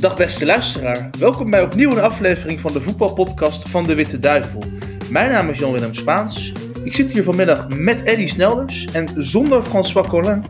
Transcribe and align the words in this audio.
Dag 0.00 0.16
beste 0.16 0.46
luisteraar, 0.46 1.10
welkom 1.18 1.50
bij 1.50 1.62
opnieuw 1.62 1.90
een 1.90 2.00
aflevering 2.00 2.60
van 2.60 2.72
de 2.72 2.80
voetbalpodcast 2.80 3.68
van 3.68 3.84
de 3.86 3.94
Witte 3.94 4.18
Duivel. 4.18 4.62
Mijn 5.10 5.30
naam 5.30 5.48
is 5.48 5.58
Jan-Willem 5.58 5.94
Spaans. 5.94 6.52
Ik 6.84 6.94
zit 6.94 7.12
hier 7.12 7.22
vanmiddag 7.22 7.68
met 7.68 8.02
Eddy 8.02 8.26
Snelders 8.26 8.86
en 8.92 9.08
zonder 9.16 9.62
François 9.62 10.08
Collin. 10.08 10.44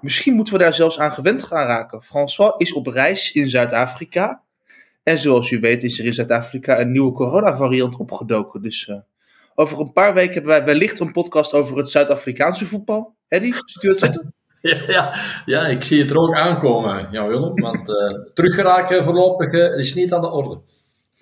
Misschien 0.00 0.34
moeten 0.34 0.52
we 0.52 0.58
daar 0.58 0.74
zelfs 0.74 0.98
aan 0.98 1.12
gewend 1.12 1.42
gaan 1.42 1.66
raken. 1.66 2.02
François 2.02 2.54
is 2.56 2.72
op 2.72 2.86
reis 2.86 3.32
in 3.32 3.48
Zuid-Afrika. 3.48 4.42
En 5.02 5.18
zoals 5.18 5.50
u 5.50 5.60
weet 5.60 5.82
is 5.82 5.98
er 5.98 6.04
in 6.04 6.14
Zuid-Afrika 6.14 6.80
een 6.80 6.92
nieuwe 6.92 7.12
coronavariant 7.12 7.96
opgedoken. 7.96 8.62
Dus 8.62 8.88
uh, 8.88 8.96
over 9.54 9.80
een 9.80 9.92
paar 9.92 10.14
weken 10.14 10.34
hebben 10.34 10.52
wij 10.52 10.64
wellicht 10.64 11.00
een 11.00 11.12
podcast 11.12 11.52
over 11.52 11.76
het 11.76 11.90
Zuid-Afrikaanse 11.90 12.66
voetbal. 12.66 13.14
Eddy, 13.28 13.52
ziet 13.52 13.82
u 13.82 13.88
het 13.88 13.98
zitten? 13.98 14.34
Ja, 14.60 14.76
ja, 14.96 15.14
ja, 15.44 15.66
ik 15.66 15.84
zie 15.84 16.00
het 16.00 16.10
er 16.10 16.16
ook 16.16 16.34
aankomen, 16.34 17.08
Jan 17.10 17.28
Willem. 17.28 17.54
Want 17.54 17.88
uh, 17.88 18.18
teruggeraken 18.34 19.04
voorlopig 19.04 19.52
uh, 19.52 19.78
is 19.78 19.94
niet 19.94 20.12
aan 20.12 20.20
de 20.20 20.30
orde. 20.30 20.60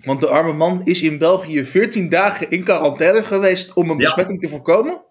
Want 0.03 0.21
de 0.21 0.27
arme 0.27 0.53
man 0.53 0.81
is 0.83 1.01
in 1.01 1.17
België 1.17 1.65
14 1.65 2.09
dagen 2.09 2.49
in 2.49 2.63
quarantaine 2.63 3.23
geweest 3.23 3.73
om 3.73 3.89
een 3.89 3.97
besmetting 3.97 4.41
te 4.41 4.49
voorkomen. 4.49 5.01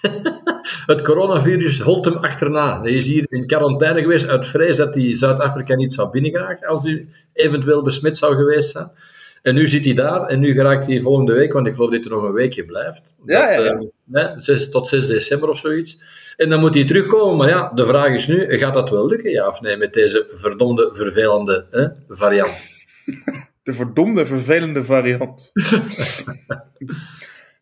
het 0.86 1.02
coronavirus 1.02 1.80
holt 1.80 2.04
hem 2.04 2.16
achterna. 2.16 2.80
Hij 2.80 2.92
is 2.92 3.06
hier 3.06 3.26
in 3.28 3.46
quarantaine 3.46 4.00
geweest 4.00 4.28
uit 4.28 4.46
vrees 4.46 4.76
dat 4.76 4.94
hij 4.94 5.16
Zuid-Afrika 5.16 5.74
niet 5.74 5.92
zou 5.92 6.10
binnengeraken 6.10 6.68
als 6.68 6.84
hij 6.84 7.08
eventueel 7.32 7.82
besmet 7.82 8.18
zou 8.18 8.34
geweest 8.34 8.70
zijn. 8.70 8.90
En 9.42 9.54
nu 9.54 9.68
zit 9.68 9.84
hij 9.84 9.94
daar 9.94 10.26
en 10.26 10.40
nu 10.40 10.52
geraakt 10.52 10.86
hij 10.86 11.00
volgende 11.00 11.32
week, 11.32 11.52
want 11.52 11.66
ik 11.66 11.74
geloof 11.74 11.90
dat 11.90 12.04
hij 12.04 12.12
nog 12.12 12.22
een 12.22 12.32
weekje 12.32 12.64
blijft. 12.64 13.14
Ja, 13.24 13.50
ja, 13.50 13.60
ja. 13.60 14.32
Uh, 14.34 14.38
6, 14.38 14.70
tot 14.70 14.88
6 14.88 15.06
december 15.06 15.48
of 15.48 15.58
zoiets. 15.58 16.02
En 16.36 16.48
dan 16.48 16.60
moet 16.60 16.74
hij 16.74 16.84
terugkomen. 16.84 17.36
Maar 17.36 17.48
ja, 17.48 17.72
de 17.74 17.86
vraag 17.86 18.14
is 18.14 18.26
nu, 18.26 18.58
gaat 18.58 18.74
dat 18.74 18.90
wel 18.90 19.06
lukken, 19.06 19.30
ja 19.30 19.48
of 19.48 19.60
nee, 19.60 19.76
met 19.76 19.92
deze 19.92 20.24
verdomde, 20.26 20.90
vervelende 20.94 21.66
hè, 21.70 22.16
variant? 22.16 22.74
De 23.62 23.72
verdomde, 23.72 24.26
vervelende 24.26 24.84
variant. 24.84 25.50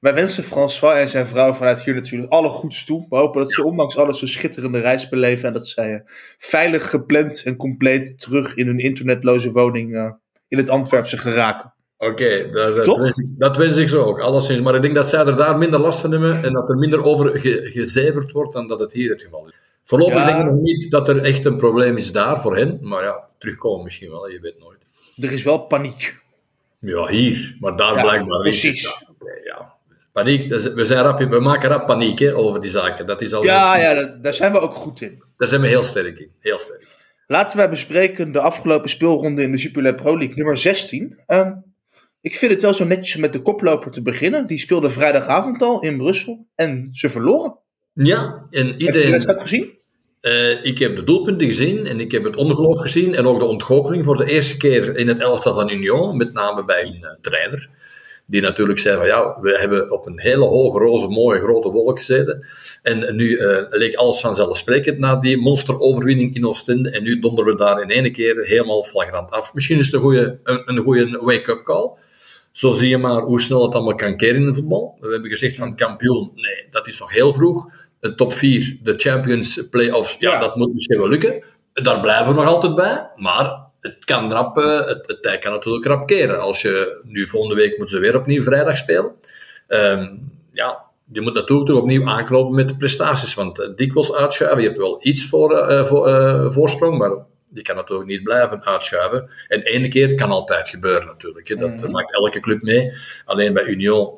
Wij 0.04 0.14
wensen 0.14 0.44
François 0.44 0.96
en 0.96 1.08
zijn 1.08 1.26
vrouw 1.26 1.52
vanuit 1.52 1.82
hier 1.82 1.94
natuurlijk 1.94 2.32
alle 2.32 2.48
goeds 2.48 2.84
toe. 2.84 3.06
We 3.08 3.16
hopen 3.16 3.42
dat 3.42 3.52
ze 3.52 3.64
ondanks 3.64 3.96
alles 3.96 4.22
een 4.22 4.28
schitterende 4.28 4.80
reis 4.80 5.08
beleven. 5.08 5.46
En 5.46 5.52
dat 5.52 5.66
zij 5.66 6.02
veilig, 6.38 6.90
gepland 6.90 7.42
en 7.42 7.56
compleet 7.56 8.18
terug 8.18 8.54
in 8.54 8.66
hun 8.66 8.78
internetloze 8.78 9.50
woning 9.50 9.94
uh, 9.94 10.10
in 10.48 10.58
het 10.58 10.70
Antwerpse 10.70 11.16
geraken. 11.16 11.74
Oké, 11.98 12.12
okay, 12.12 12.50
dat, 12.50 12.76
dat, 12.76 13.14
dat, 13.38 13.56
wens 13.56 13.76
ik 13.76 13.88
zo 13.88 14.02
ook, 14.02 14.20
alleszins. 14.20 14.60
Maar 14.60 14.74
ik 14.74 14.82
denk 14.82 14.94
dat 14.94 15.08
zij 15.08 15.26
er 15.26 15.36
daar 15.36 15.58
minder 15.58 15.80
last 15.80 16.00
van 16.00 16.10
hebben 16.10 16.42
en 16.42 16.52
dat 16.52 16.68
er 16.68 16.76
minder 16.76 17.02
over 17.02 17.40
ge, 17.40 17.60
gezeverd 17.72 18.32
wordt 18.32 18.52
dan 18.52 18.68
dat 18.68 18.80
het 18.80 18.92
hier 18.92 19.10
het 19.10 19.22
geval 19.22 19.46
is. 19.46 19.52
Voorlopig 19.84 20.14
ja. 20.14 20.26
denk 20.26 20.38
ik 20.38 20.44
nog 20.44 20.60
niet 20.60 20.90
dat 20.90 21.08
er 21.08 21.22
echt 21.22 21.44
een 21.44 21.56
probleem 21.56 21.96
is 21.96 22.12
daar 22.12 22.40
voor 22.40 22.56
hen, 22.56 22.78
maar 22.82 23.02
ja, 23.02 23.28
terugkomen 23.38 23.84
misschien 23.84 24.10
wel, 24.10 24.28
je 24.28 24.40
weet 24.40 24.58
nooit. 24.58 24.78
Er 25.16 25.32
is 25.32 25.42
wel 25.42 25.58
paniek. 25.58 26.22
Ja, 26.78 27.06
hier, 27.06 27.56
maar 27.60 27.76
daar 27.76 27.94
ja, 27.96 28.02
blijkbaar 28.02 28.40
precies. 28.40 28.82
Ja, 28.82 29.14
okay, 29.18 29.42
ja. 29.44 29.72
Paniek, 30.12 30.44
we, 30.74 30.84
zijn 30.84 31.02
rap, 31.02 31.18
we 31.18 31.40
maken 31.40 31.68
rap 31.68 31.86
paniek 31.86 32.18
hè, 32.18 32.34
over 32.34 32.60
die 32.60 32.70
zaken. 32.70 33.06
Dat 33.06 33.22
is 33.22 33.32
al 33.32 33.44
ja, 33.44 33.76
ja 33.76 33.94
daar, 33.94 34.20
daar 34.20 34.34
zijn 34.34 34.52
we 34.52 34.60
ook 34.60 34.74
goed 34.74 35.00
in. 35.00 35.22
Daar 35.36 35.48
zijn 35.48 35.60
we 35.60 35.66
heel 35.66 35.82
sterk 35.82 36.18
in, 36.18 36.30
heel 36.40 36.58
sterk. 36.58 36.86
Laten 37.26 37.56
wij 37.56 37.70
bespreken 37.70 38.32
de 38.32 38.40
afgelopen 38.40 38.88
speelronde 38.88 39.42
in 39.42 39.52
de 39.52 39.58
Jupiler 39.58 39.94
Pro 39.94 40.18
League, 40.18 40.36
nummer 40.36 40.56
16. 40.56 41.18
Um, 41.26 41.73
ik 42.24 42.36
vind 42.36 42.52
het 42.52 42.62
wel 42.62 42.74
zo 42.74 42.84
netjes 42.84 43.14
om 43.14 43.20
met 43.20 43.32
de 43.32 43.42
koploper 43.42 43.90
te 43.90 44.02
beginnen. 44.02 44.46
Die 44.46 44.58
speelde 44.58 44.90
vrijdagavond 44.90 45.62
al 45.62 45.80
in 45.80 45.96
Brussel 45.96 46.46
en 46.54 46.88
ze 46.92 47.08
verloren. 47.08 47.56
Ja, 47.92 48.46
en 48.50 48.66
iedereen... 48.66 48.86
Heb 48.86 48.94
je 48.94 49.02
de 49.02 49.10
wedstrijd 49.10 49.40
gezien? 49.40 49.78
Uh, 50.20 50.64
ik 50.64 50.78
heb 50.78 50.96
de 50.96 51.04
doelpunten 51.04 51.46
gezien 51.46 51.86
en 51.86 52.00
ik 52.00 52.12
heb 52.12 52.24
het 52.24 52.36
ongeloof 52.36 52.80
gezien 52.80 53.14
en 53.14 53.26
ook 53.26 53.38
de 53.38 53.46
ontgoocheling 53.46 54.04
voor 54.04 54.16
de 54.16 54.30
eerste 54.30 54.56
keer 54.56 54.96
in 54.96 55.08
het 55.08 55.20
elftal 55.20 55.54
van 55.54 55.70
Union, 55.70 56.16
met 56.16 56.32
name 56.32 56.64
bij 56.64 56.82
een 56.82 57.00
uh, 57.00 57.10
trainer. 57.20 57.68
Die 58.26 58.40
natuurlijk 58.40 58.78
zei 58.78 58.96
van 58.96 59.06
ja, 59.06 59.38
we 59.40 59.58
hebben 59.58 59.92
op 59.92 60.06
een 60.06 60.20
hele 60.20 60.44
hoge, 60.44 60.78
roze, 60.78 61.08
mooie, 61.08 61.40
grote 61.40 61.70
wolk 61.70 61.98
gezeten. 61.98 62.46
En 62.82 63.16
nu 63.16 63.28
uh, 63.28 63.58
leek 63.68 63.94
alles 63.94 64.20
vanzelfsprekend 64.20 64.98
na 64.98 65.16
die 65.16 65.36
monsteroverwinning 65.36 66.34
in 66.34 66.46
Oostende. 66.46 66.90
En 66.90 67.02
nu 67.02 67.18
donderen 67.18 67.52
we 67.52 67.58
daar 67.58 67.82
in 67.82 67.90
één 67.90 68.12
keer 68.12 68.44
helemaal 68.44 68.84
flagrant 68.84 69.30
af. 69.30 69.54
Misschien 69.54 69.78
is 69.78 69.86
het 69.86 69.94
een 69.94 70.00
goede, 70.00 70.38
een, 70.42 70.62
een 70.64 70.78
goede 70.78 71.18
wake-up 71.20 71.62
call. 71.62 72.02
Zo 72.56 72.72
zie 72.72 72.88
je 72.88 72.98
maar 72.98 73.22
hoe 73.22 73.40
snel 73.40 73.62
het 73.62 73.74
allemaal 73.74 73.94
kan 73.94 74.16
keren 74.16 74.40
in 74.40 74.46
het 74.46 74.56
voetbal. 74.56 74.96
We 75.00 75.12
hebben 75.12 75.30
gezegd 75.30 75.56
van 75.56 75.76
kampioen, 75.76 76.30
nee, 76.34 76.66
dat 76.70 76.86
is 76.86 76.98
nog 76.98 77.12
heel 77.12 77.32
vroeg. 77.32 77.66
De 78.00 78.14
top 78.14 78.32
4, 78.32 78.78
de 78.82 78.94
Champions 78.96 79.68
Playoffs, 79.70 80.16
ja, 80.18 80.32
ja, 80.32 80.40
dat 80.40 80.56
moet 80.56 80.74
misschien 80.74 80.98
wel 80.98 81.08
lukken. 81.08 81.44
Daar 81.72 82.00
blijven 82.00 82.26
we 82.26 82.34
nog 82.34 82.46
altijd 82.46 82.74
bij, 82.74 83.10
maar 83.16 83.60
het 83.80 84.04
kan 84.04 84.32
rap, 84.32 84.58
uh, 84.58 84.86
het, 84.86 85.02
het 85.06 85.22
tij 85.22 85.38
kan 85.38 85.52
natuurlijk 85.52 85.84
rap 85.84 86.06
keren. 86.06 86.40
Als 86.40 86.62
je 86.62 87.00
nu 87.04 87.26
volgende 87.26 87.54
week 87.54 87.78
moet 87.78 87.90
ze 87.90 87.98
weer 87.98 88.16
opnieuw 88.16 88.42
vrijdag 88.42 88.76
spelen. 88.76 89.12
Um, 89.68 90.32
ja, 90.52 90.84
je 91.12 91.20
moet 91.20 91.34
natuurlijk 91.34 91.68
toch 91.68 91.80
opnieuw 91.80 92.08
aanklopen 92.08 92.54
met 92.54 92.68
de 92.68 92.76
prestaties, 92.76 93.34
want 93.34 93.58
uh, 93.58 93.66
dikwijls 93.76 94.14
uitschuiven. 94.14 94.60
Je 94.60 94.66
hebt 94.66 94.80
wel 94.80 94.98
iets 95.00 95.26
voor, 95.26 95.70
uh, 95.70 95.84
voor 95.84 96.52
voorsprong, 96.52 96.98
maar 96.98 97.12
je 97.54 97.62
kan 97.62 97.76
natuurlijk 97.76 98.08
niet 98.08 98.22
blijven 98.22 98.64
uitschuiven. 98.64 99.30
En 99.48 99.62
ene 99.62 99.88
keer 99.88 100.14
kan 100.14 100.30
altijd 100.30 100.68
gebeuren 100.68 101.06
natuurlijk. 101.06 101.48
Hè. 101.48 101.56
Dat 101.56 101.82
mm. 101.82 101.90
maakt 101.90 102.14
elke 102.14 102.40
club 102.40 102.62
mee. 102.62 102.92
Alleen 103.24 103.52
bij 103.52 103.64
Union 103.64 104.14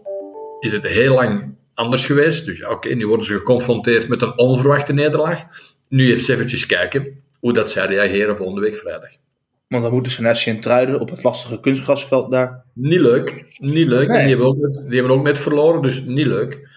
is 0.61 0.73
het 0.73 0.87
heel 0.87 1.15
lang 1.15 1.55
anders 1.75 2.05
geweest. 2.07 2.47
Dus 2.47 2.59
ja, 2.59 2.67
oké, 2.67 2.75
okay, 2.75 2.93
nu 2.93 3.07
worden 3.07 3.27
ze 3.27 3.35
geconfronteerd 3.35 4.09
met 4.09 4.23
een 4.23 4.39
onverwachte 4.39 4.93
nederlaag. 4.93 5.45
Nu 5.89 6.13
even 6.13 6.35
eventjes 6.35 6.67
kijken 6.67 7.23
hoe 7.41 7.53
dat 7.53 7.71
zij 7.71 7.87
reageren 7.87 8.37
volgende 8.37 8.61
week 8.61 8.77
vrijdag. 8.77 9.11
Want 9.69 9.83
dan 9.83 9.93
moeten 9.93 10.13
ze 10.13 10.23
naar 10.23 10.37
Sint-Truiden 10.37 11.01
op 11.01 11.11
het 11.11 11.23
lastige 11.23 11.61
kunstgrasveld 11.61 12.31
daar. 12.31 12.65
Niet 12.73 13.01
leuk. 13.01 13.57
Niet 13.59 13.87
leuk. 13.87 14.09
Nee. 14.09 14.19
En 14.19 14.27
die 14.27 14.37
hebben, 14.37 14.47
ook, 14.47 14.89
die 14.89 14.99
hebben 14.99 15.17
ook 15.17 15.25
net 15.25 15.39
verloren, 15.39 15.83
dus 15.83 16.03
niet 16.05 16.27
leuk. 16.27 16.69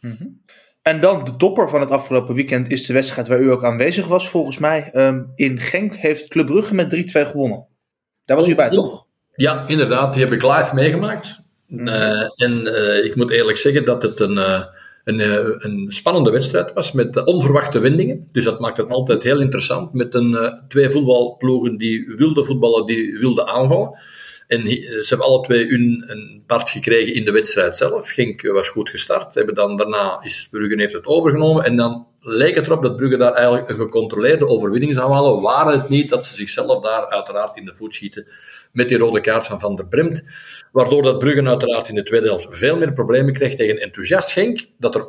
Mm 0.00 0.16
-hmm. 0.18 0.40
En 0.88 1.00
dan 1.00 1.24
de 1.24 1.36
topper 1.36 1.68
van 1.68 1.80
het 1.80 1.90
afgelopen 1.90 2.34
weekend 2.34 2.70
is 2.70 2.86
de 2.86 2.92
wedstrijd 2.92 3.28
waar 3.28 3.40
u 3.40 3.52
ook 3.52 3.64
aanwezig 3.64 4.06
was, 4.06 4.28
volgens 4.28 4.58
mij. 4.58 4.90
Um, 4.94 5.32
in 5.34 5.60
Genk 5.60 5.96
heeft 5.96 6.28
Club 6.28 6.46
Brugge 6.46 6.74
met 6.74 6.94
3-2 6.96 6.98
gewonnen. 7.26 7.66
Daar 8.24 8.36
was 8.36 8.48
u 8.48 8.54
bij, 8.54 8.70
toch? 8.70 9.06
Ja, 9.34 9.64
inderdaad. 9.66 10.12
Die 10.12 10.24
heb 10.24 10.32
ik 10.32 10.42
live 10.42 10.74
meegemaakt. 10.74 11.38
Mm 11.66 11.78
-hmm. 11.78 11.88
uh, 11.88 12.22
en 12.36 12.66
uh, 12.66 13.04
ik 13.04 13.16
moet 13.16 13.30
eerlijk 13.30 13.58
zeggen 13.58 13.84
dat 13.84 14.02
het 14.02 14.20
een, 14.20 14.36
uh, 14.36 14.64
een, 15.04 15.20
een, 15.64 15.86
spannende 15.88 16.30
wedstrijd 16.30 16.72
was 16.72 16.92
met 16.92 17.24
onverwachte 17.24 17.78
wendingen. 17.78 18.28
Dus 18.32 18.44
dat 18.44 18.60
maakt 18.60 18.76
het 18.76 18.90
altijd 18.90 19.22
heel 19.22 19.40
interessant. 19.40 19.92
Met 19.92 20.14
een, 20.14 20.60
twee 20.68 20.90
voetbalploegen 20.90 21.76
die 21.76 22.14
wilden 22.16 22.46
voetballen, 22.46 22.86
die 22.86 23.18
wilden 23.18 23.46
aanvallen. 23.46 23.98
En 24.48 24.68
ze 24.68 25.06
hebben 25.08 25.26
alle 25.26 25.42
twee 25.42 25.72
een, 25.72 26.04
een 26.06 26.42
part 26.46 26.70
gekregen 26.70 27.14
in 27.14 27.24
de 27.24 27.32
wedstrijd 27.32 27.76
zelf. 27.76 28.08
Genk 28.10 28.42
was 28.42 28.68
goed 28.68 28.90
gestart. 28.90 29.34
Hebben 29.34 29.54
dan 29.54 29.76
daarna 29.76 30.18
is 30.22 30.48
Brugge 30.50 30.80
heeft 30.80 30.92
het 30.92 31.06
overgenomen. 31.06 31.64
En 31.64 31.76
dan 31.76 32.06
leek 32.20 32.54
het 32.54 32.66
erop 32.66 32.82
dat 32.82 32.96
Brugge 32.96 33.16
daar 33.16 33.32
eigenlijk 33.32 33.68
een 33.68 33.76
gecontroleerde 33.76 34.46
overwinning 34.46 34.94
zou 34.94 35.12
halen. 35.12 35.40
Waren 35.42 35.80
het 35.80 35.88
niet 35.88 36.08
dat 36.10 36.24
ze 36.24 36.34
zichzelf 36.34 36.82
daar 36.82 37.08
uiteraard 37.08 37.56
in 37.56 37.64
de 37.64 37.74
voet 37.74 37.94
schieten 37.94 38.26
met 38.72 38.88
die 38.88 38.98
rode 38.98 39.20
kaart 39.20 39.46
van 39.46 39.60
Van 39.60 39.76
der 39.76 39.86
Bremt. 39.86 40.22
Waardoor 40.72 41.02
dat 41.02 41.18
Brugge 41.18 41.48
uiteraard 41.48 41.88
in 41.88 41.94
de 41.94 42.02
tweede 42.02 42.26
helft 42.26 42.46
veel 42.50 42.76
meer 42.76 42.92
problemen 42.92 43.32
kreeg 43.32 43.54
tegen 43.54 43.80
enthousiast 43.80 44.30
Genk. 44.30 44.66
Dat 44.78 44.94
er 44.94 45.06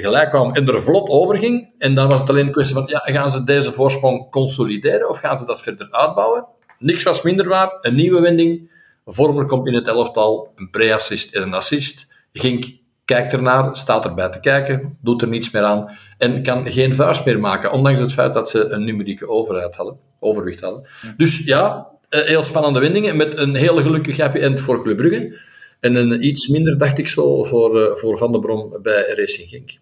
gelijk 0.00 0.30
kwam 0.30 0.54
en 0.54 0.68
er 0.68 0.82
vlot 0.82 1.08
overging. 1.08 1.70
En 1.78 1.94
dan 1.94 2.08
was 2.08 2.20
het 2.20 2.28
alleen 2.28 2.46
een 2.46 2.52
kwestie 2.52 2.74
van, 2.74 2.86
ja, 2.86 2.98
gaan 2.98 3.30
ze 3.30 3.44
deze 3.44 3.72
voorsprong 3.72 4.30
consolideren 4.30 5.08
of 5.08 5.18
gaan 5.18 5.38
ze 5.38 5.44
dat 5.44 5.62
verder 5.62 5.90
uitbouwen? 5.90 6.46
Niks 6.78 7.02
was 7.02 7.22
minder 7.22 7.48
waar. 7.48 7.78
Een 7.80 7.94
nieuwe 7.94 8.20
wending. 8.20 8.70
Vormer 9.06 9.46
komt 9.46 9.66
in 9.66 9.74
het 9.74 9.88
elftal. 9.88 10.52
Een 10.56 10.70
pre-assist 10.70 11.34
en 11.34 11.42
een 11.42 11.54
assist. 11.54 12.06
Gink 12.32 12.78
kijkt 13.08 13.32
ernaar, 13.32 13.76
staat 13.76 14.04
erbij 14.04 14.28
te 14.28 14.40
kijken, 14.40 14.98
doet 15.02 15.22
er 15.22 15.28
niets 15.28 15.50
meer 15.50 15.62
aan 15.62 15.98
en 16.18 16.42
kan 16.42 16.72
geen 16.72 16.94
vuist 16.94 17.24
meer 17.24 17.38
maken, 17.40 17.72
ondanks 17.72 18.00
het 18.00 18.12
feit 18.12 18.34
dat 18.34 18.50
ze 18.50 18.68
een 18.68 18.84
numerieke 18.84 19.28
overheid 19.28 19.76
hadden, 19.76 19.98
overwicht 20.20 20.60
hadden. 20.60 20.88
Dus 21.16 21.44
ja, 21.44 21.86
heel 22.08 22.42
spannende 22.42 22.80
wendingen 22.80 23.16
met 23.16 23.38
een 23.38 23.54
hele 23.54 23.82
gelukkig 23.82 24.16
happy 24.16 24.38
end 24.38 24.60
voor 24.60 24.82
Club 24.82 24.96
Brugge 24.96 25.38
en 25.80 25.94
een 25.94 26.26
iets 26.26 26.48
minder, 26.48 26.78
dacht 26.78 26.98
ik 26.98 27.08
zo, 27.08 27.44
voor, 27.44 27.98
voor 27.98 28.18
Van 28.18 28.32
der 28.32 28.40
Brom 28.40 28.78
bij 28.82 29.14
Racing 29.16 29.48
Genk. 29.48 29.78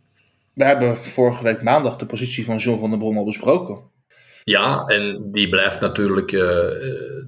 We 0.52 0.64
hebben 0.64 0.96
vorige 0.96 1.42
week 1.42 1.62
maandag 1.62 1.96
de 1.96 2.06
positie 2.06 2.44
van 2.44 2.56
John 2.56 2.78
van 2.78 2.90
der 2.90 2.98
Brom 2.98 3.18
al 3.18 3.24
besproken. 3.24 3.78
Ja, 4.50 4.84
en 4.84 5.30
die 5.32 5.48
blijft 5.48 5.80
natuurlijk 5.80 6.32
uh, 6.32 6.58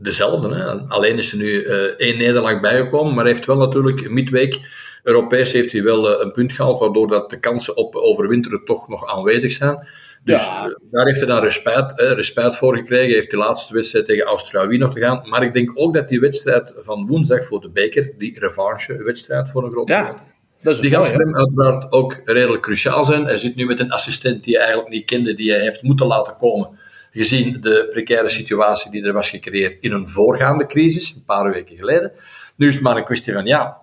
dezelfde. 0.01 0.55
Hè. 0.55 0.73
Alleen 0.73 1.19
is 1.19 1.33
er 1.33 1.39
nu 1.39 1.65
uh, 1.65 1.75
één 1.83 2.19
nederlaag 2.19 2.61
bijgekomen, 2.61 3.15
maar 3.15 3.27
heeft 3.27 3.47
wel 3.47 3.57
natuurlijk 3.57 4.11
midweek 4.11 4.61
Europees 5.03 5.53
heeft 5.53 5.73
hij 5.73 5.83
wel 5.83 6.11
uh, 6.11 6.21
een 6.21 6.33
punt 6.33 6.53
gehaald, 6.53 6.81
waardoor 6.81 7.09
dat 7.09 7.31
de 7.31 7.41
kansen 7.41 7.77
op 7.77 7.95
overwinteren 7.95 8.65
toch 8.65 8.89
nog 8.89 9.07
aanwezig 9.07 9.53
zijn. 9.53 9.87
Dus 10.25 10.45
ja. 10.45 10.79
daar 10.91 11.07
heeft 11.07 11.19
hij 11.19 11.27
dan 11.27 11.43
respect, 11.43 12.01
respect 12.01 12.57
voor 12.57 12.77
gekregen. 12.77 13.15
heeft 13.15 13.31
de 13.31 13.37
laatste 13.37 13.75
wedstrijd 13.75 14.07
tegen 14.07 14.25
Australië 14.25 14.79
nog 14.79 14.93
te 14.93 15.01
gaan. 15.01 15.29
Maar 15.29 15.43
ik 15.43 15.55
denk 15.55 15.71
ook 15.75 15.95
dat 15.95 16.09
die 16.09 16.21
wedstrijd 16.21 16.75
van 16.77 17.07
woensdag 17.07 17.45
voor 17.45 17.61
de 17.61 17.71
beker, 17.71 18.13
die 18.19 18.41
revanche-wedstrijd 18.41 19.51
voor 19.51 19.65
een 19.65 19.71
groot 19.71 19.89
ja. 19.89 20.15
die 20.61 20.91
gaat 20.91 21.09
voor 21.09 21.21
hem 21.21 21.37
uiteraard 21.37 21.93
ook 21.93 22.21
redelijk 22.25 22.63
cruciaal 22.63 23.05
zijn. 23.05 23.25
Hij 23.25 23.39
zit 23.39 23.55
nu 23.55 23.67
met 23.67 23.81
een 23.81 23.93
assistent 23.93 24.45
die 24.45 24.55
hij 24.55 24.63
eigenlijk 24.63 24.95
niet 24.95 25.05
kende, 25.05 25.35
die 25.35 25.51
hij 25.51 25.61
heeft 25.61 25.83
moeten 25.83 26.07
laten 26.07 26.37
komen 26.37 26.87
gezien 27.11 27.61
de 27.61 27.87
precaire 27.91 28.29
situatie 28.29 28.91
die 28.91 29.05
er 29.05 29.13
was 29.13 29.31
gecreëerd 29.31 29.77
in 29.81 29.93
een 29.93 30.09
voorgaande 30.09 30.67
crisis, 30.67 31.15
een 31.15 31.25
paar 31.25 31.53
weken 31.53 31.77
geleden. 31.77 32.13
Nu 32.57 32.69
is 32.69 32.75
het 32.75 32.83
maar 32.83 32.97
een 32.97 33.05
kwestie 33.05 33.33
van, 33.33 33.47
ja, 33.47 33.77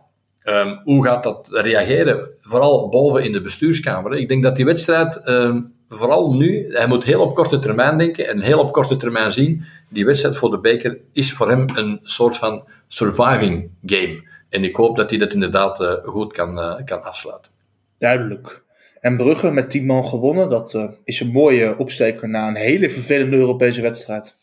um, 0.44 0.82
hoe 0.84 1.06
gaat 1.06 1.24
dat 1.24 1.48
reageren? 1.52 2.30
Vooral 2.40 2.90
boven 2.90 3.24
in 3.24 3.32
de 3.32 3.42
bestuurskamer. 3.42 4.14
Ik 4.14 4.28
denk 4.28 4.44
dat 4.44 4.56
die 4.56 4.66
wedstrijd, 4.66 5.28
um, 5.28 5.74
vooral 5.90 6.34
nu, 6.34 6.74
hij 6.74 6.88
moet 6.88 7.04
heel 7.04 7.22
op 7.22 7.36
korte 7.36 7.60
termijn 7.60 7.98
denken 7.98 8.28
en 8.28 8.42
heel 8.42 8.60
op 8.60 8.72
korte 8.72 8.96
termijn 8.96 9.32
zien. 9.32 9.66
Die 9.90 10.06
wedstrijd 10.06 10.38
voor 10.38 10.52
de 10.52 10.60
beker 10.60 10.98
is 11.14 11.34
voor 11.34 11.50
hem 11.50 11.66
een 11.74 12.00
soort 12.02 12.38
van 12.38 12.68
surviving 12.88 13.70
game. 13.86 14.24
En 14.50 14.64
ik 14.64 14.76
hoop 14.76 14.96
dat 14.96 15.10
hij 15.10 15.20
dat 15.20 15.34
inderdaad 15.34 15.82
uh, 15.82 15.94
goed 15.94 16.34
kan, 16.34 16.58
uh, 16.58 16.76
kan 16.86 17.04
afsluiten. 17.04 17.52
Duidelijk. 17.98 18.64
En 19.06 19.18
Brugge 19.18 19.52
met 19.52 19.70
10 19.70 19.86
man 19.86 20.06
gewonnen, 20.06 20.50
dat 20.50 20.74
uh, 20.74 20.84
is 21.04 21.20
een 21.20 21.32
mooie 21.32 21.76
opsteker 21.78 22.30
na 22.30 22.48
een 22.48 22.56
hele 22.56 22.90
vervelende 22.90 23.38
Europese 23.38 23.82
wedstrijd. 23.82 24.36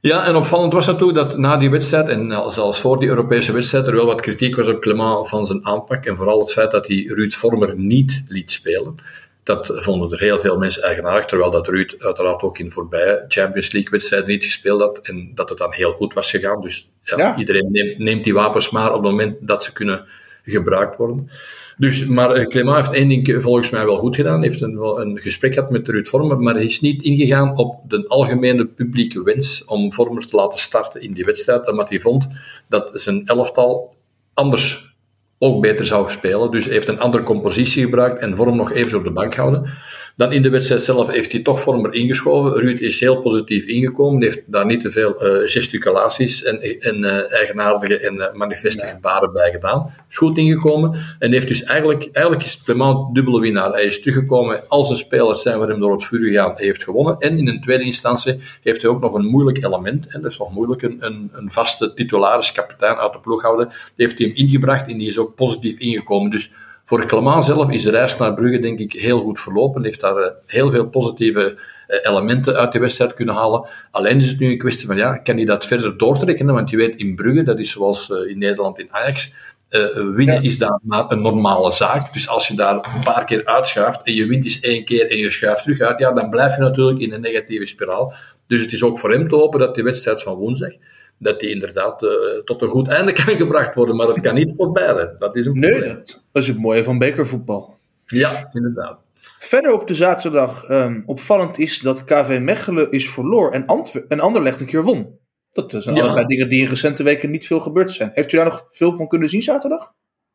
Ja, 0.00 0.26
en 0.26 0.36
opvallend 0.36 0.72
was 0.72 0.86
natuurlijk 0.86 1.18
dat 1.18 1.38
na 1.38 1.56
die 1.56 1.70
wedstrijd, 1.70 2.08
en 2.08 2.50
zelfs 2.52 2.80
voor 2.80 3.00
die 3.00 3.08
Europese 3.08 3.52
wedstrijd, 3.52 3.86
er 3.86 3.94
wel 3.94 4.06
wat 4.06 4.20
kritiek 4.20 4.56
was 4.56 4.68
op 4.68 4.80
Clement 4.80 5.28
van 5.28 5.46
zijn 5.46 5.66
aanpak. 5.66 6.04
En 6.04 6.16
vooral 6.16 6.40
het 6.40 6.52
feit 6.52 6.70
dat 6.70 6.86
hij 6.86 7.04
Ruud 7.06 7.32
Vormer 7.32 7.78
niet 7.78 8.24
liet 8.28 8.50
spelen. 8.50 8.94
Dat 9.42 9.72
vonden 9.74 10.10
er 10.10 10.20
heel 10.20 10.38
veel 10.38 10.58
mensen 10.58 10.82
eigenaardig, 10.82 11.24
terwijl 11.24 11.50
dat 11.50 11.68
Ruud 11.68 11.94
uiteraard 11.98 12.42
ook 12.42 12.58
in 12.58 12.70
voorbije 12.70 13.24
Champions 13.28 13.72
League 13.72 13.90
wedstrijden 13.90 14.28
niet 14.28 14.44
gespeeld 14.44 14.80
had. 14.80 14.98
En 14.98 15.32
dat 15.34 15.48
het 15.48 15.58
dan 15.58 15.72
heel 15.72 15.92
goed 15.92 16.14
was 16.14 16.30
gegaan. 16.30 16.60
Dus 16.60 16.90
ja, 17.02 17.18
ja. 17.18 17.36
iedereen 17.36 17.68
neemt, 17.70 17.98
neemt 17.98 18.24
die 18.24 18.34
wapens 18.34 18.70
maar 18.70 18.88
op 18.88 19.02
het 19.02 19.10
moment 19.10 19.36
dat 19.40 19.64
ze 19.64 19.72
kunnen 19.72 20.06
gebruikt 20.46 20.96
worden. 20.96 21.30
Dus, 21.78 22.06
maar 22.06 22.36
uh, 22.36 22.46
Clément 22.46 22.76
heeft 22.76 22.92
één 22.92 23.08
ding 23.08 23.42
volgens 23.42 23.70
mij 23.70 23.84
wel 23.84 23.98
goed 23.98 24.16
gedaan. 24.16 24.40
Hij 24.40 24.48
heeft 24.48 24.60
een, 24.60 24.78
een 24.78 25.18
gesprek 25.18 25.54
gehad 25.54 25.70
met 25.70 25.88
Ruud 25.88 26.06
Vormer, 26.06 26.40
maar 26.40 26.54
hij 26.54 26.64
is 26.64 26.80
niet 26.80 27.02
ingegaan 27.02 27.56
op 27.56 27.80
de 27.88 28.08
algemene 28.08 28.66
publieke 28.66 29.22
wens 29.22 29.64
om 29.64 29.92
Vormer 29.92 30.26
te 30.26 30.36
laten 30.36 30.58
starten 30.58 31.00
in 31.02 31.12
die 31.12 31.24
wedstrijd, 31.24 31.70
omdat 31.70 31.88
hij 31.88 32.00
vond 32.00 32.28
dat 32.68 32.92
zijn 32.94 33.26
elftal 33.26 33.94
anders 34.34 34.94
ook 35.38 35.60
beter 35.60 35.86
zou 35.86 36.10
spelen. 36.10 36.50
Dus 36.50 36.64
hij 36.64 36.74
heeft 36.74 36.88
een 36.88 37.00
andere 37.00 37.22
compositie 37.22 37.82
gebruikt 37.82 38.20
en 38.20 38.36
Vorm 38.36 38.56
nog 38.56 38.72
even 38.72 38.98
op 38.98 39.04
de 39.04 39.10
bank 39.10 39.34
gehouden. 39.34 39.70
Dan 40.16 40.32
in 40.32 40.42
de 40.42 40.50
wedstrijd 40.50 40.82
zelf 40.82 41.10
heeft 41.10 41.32
hij 41.32 41.42
toch 41.42 41.60
Vormer 41.60 41.94
ingeschoven. 41.94 42.60
Ruud 42.60 42.80
is 42.80 43.00
heel 43.00 43.20
positief 43.20 43.64
ingekomen. 43.64 44.22
heeft 44.22 44.42
daar 44.46 44.66
niet 44.66 44.80
te 44.80 44.90
veel 44.90 45.24
uh, 45.24 45.48
gesticulaties 45.50 46.42
en, 46.42 46.60
en 46.80 46.98
uh, 46.98 47.32
eigenaardige 47.32 47.98
en 47.98 48.14
uh, 48.14 48.32
manifeste 48.32 48.84
nee. 48.84 48.94
gebaren 48.94 49.32
bij 49.32 49.50
gedaan. 49.50 49.94
Is 50.08 50.16
goed 50.16 50.38
ingekomen. 50.38 50.98
En 51.18 51.32
heeft 51.32 51.48
dus 51.48 51.62
eigenlijk, 51.62 52.08
eigenlijk 52.12 52.46
is 52.46 52.62
Clement 52.62 53.14
dubbele 53.14 53.40
winnaar. 53.40 53.72
Hij 53.72 53.84
is 53.84 54.00
teruggekomen 54.00 54.68
als 54.68 54.88
de 54.88 54.94
spelers 54.94 55.42
zijn 55.42 55.58
waar 55.58 55.68
hem 55.68 55.80
door 55.80 55.92
het 55.92 56.04
vuur 56.04 56.28
gegaan. 56.28 56.52
Heeft 56.56 56.84
gewonnen. 56.84 57.18
En 57.18 57.38
in 57.38 57.48
een 57.48 57.60
tweede 57.60 57.84
instantie 57.84 58.40
heeft 58.62 58.82
hij 58.82 58.90
ook 58.90 59.00
nog 59.00 59.14
een 59.14 59.26
moeilijk 59.26 59.64
element. 59.64 60.06
En 60.06 60.22
dat 60.22 60.30
is 60.30 60.38
nog 60.38 60.54
moeilijk. 60.54 60.82
Een, 60.82 60.96
een, 60.98 61.30
een 61.32 61.50
vaste 61.50 61.94
titularis 61.94 62.52
kapitein 62.52 62.96
uit 62.96 63.12
de 63.12 63.18
ploeg 63.18 63.42
houden. 63.42 63.68
Die 63.68 64.06
heeft 64.06 64.18
hij 64.18 64.26
hem 64.26 64.36
ingebracht 64.36 64.88
en 64.88 64.98
die 64.98 65.08
is 65.08 65.18
ook 65.18 65.34
positief 65.34 65.78
ingekomen. 65.78 66.30
Dus 66.30 66.50
voor 66.88 67.06
Clement 67.06 67.44
zelf 67.44 67.70
is 67.70 67.82
de 67.82 67.90
reis 67.90 68.16
naar 68.16 68.34
Brugge 68.34 68.60
denk 68.60 68.78
ik 68.78 68.92
heel 68.92 69.20
goed 69.20 69.40
verlopen. 69.40 69.84
Heeft 69.84 70.00
daar 70.00 70.18
uh, 70.18 70.26
heel 70.46 70.70
veel 70.70 70.88
positieve 70.88 71.56
uh, 71.88 71.98
elementen 72.02 72.56
uit 72.56 72.72
de 72.72 72.78
wedstrijd 72.78 73.14
kunnen 73.14 73.34
halen. 73.34 73.68
Alleen 73.90 74.18
is 74.18 74.28
het 74.28 74.38
nu 74.38 74.50
een 74.50 74.58
kwestie 74.58 74.86
van, 74.86 74.96
ja, 74.96 75.16
kan 75.16 75.36
hij 75.36 75.44
dat 75.44 75.66
verder 75.66 75.98
doortrekken? 75.98 76.46
Want 76.46 76.70
je 76.70 76.76
weet, 76.76 76.96
in 76.96 77.14
Brugge, 77.14 77.42
dat 77.42 77.58
is 77.58 77.70
zoals 77.70 78.10
uh, 78.10 78.30
in 78.30 78.38
Nederland 78.38 78.78
in 78.78 78.88
Ajax, 78.90 79.32
winnen 79.94 80.34
ja. 80.34 80.40
is 80.40 80.58
daar 80.58 80.80
maar 80.82 81.04
een 81.08 81.22
normale 81.22 81.72
zaak. 81.72 82.12
Dus 82.12 82.28
als 82.28 82.48
je 82.48 82.54
daar 82.54 82.74
een 82.74 83.04
paar 83.04 83.24
keer 83.24 83.44
uitschuift 83.44 84.00
en 84.02 84.14
je 84.14 84.26
wint 84.26 84.44
eens 84.44 84.60
één 84.60 84.84
keer 84.84 85.10
en 85.10 85.16
je 85.16 85.30
schuift 85.30 85.62
terug 85.62 85.80
uit, 85.80 85.98
ja, 85.98 86.12
dan 86.12 86.30
blijf 86.30 86.56
je 86.56 86.60
natuurlijk 86.60 87.00
in 87.00 87.12
een 87.12 87.20
negatieve 87.20 87.66
spiraal. 87.66 88.12
Dus 88.46 88.60
het 88.60 88.72
is 88.72 88.82
ook 88.82 88.98
voor 88.98 89.12
hem 89.12 89.28
te 89.28 89.34
hopen 89.34 89.58
dat 89.58 89.74
die 89.74 89.84
wedstrijd 89.84 90.22
van 90.22 90.34
woensdag, 90.34 90.72
dat 91.18 91.40
die 91.40 91.50
inderdaad 91.50 92.02
uh, 92.02 92.10
tot 92.44 92.62
een 92.62 92.68
goed 92.68 92.88
einde 92.88 93.12
kan 93.24 93.36
gebracht 93.36 93.74
worden. 93.74 93.96
Maar 93.96 94.06
het 94.06 94.20
kan 94.20 94.34
niet 94.34 94.52
voorbij. 94.56 95.14
Dat 95.18 95.36
is 95.36 95.46
een 95.46 95.58
nee, 95.58 95.80
dat, 95.80 96.22
dat 96.32 96.42
is 96.42 96.48
het 96.48 96.58
mooie 96.58 96.84
van 96.84 96.98
bekervoetbal. 96.98 97.76
Ja, 98.04 98.48
inderdaad. 98.52 98.98
Verder 99.38 99.72
op 99.72 99.88
de 99.88 99.94
zaterdag 99.94 100.70
um, 100.70 101.02
opvallend 101.06 101.58
is 101.58 101.78
dat 101.78 102.04
KV 102.04 102.38
Mechelen 102.42 102.90
is 102.90 103.10
verloor 103.10 103.50
en, 103.50 103.66
Antwer 103.66 104.04
en 104.08 104.20
Anderlecht 104.20 104.60
een 104.60 104.66
keer 104.66 104.82
won. 104.82 105.18
Dat 105.52 105.74
zijn 105.78 105.96
ja. 105.96 106.02
allebei 106.02 106.26
dingen 106.26 106.48
die 106.48 106.62
in 106.62 106.68
recente 106.68 107.02
weken 107.02 107.30
niet 107.30 107.46
veel 107.46 107.60
gebeurd 107.60 107.90
zijn. 107.90 108.10
Heeft 108.14 108.32
u 108.32 108.36
daar 108.36 108.46
nog 108.46 108.68
veel 108.70 108.96
van 108.96 109.08
kunnen 109.08 109.28
zien 109.28 109.42
zaterdag? 109.42 109.92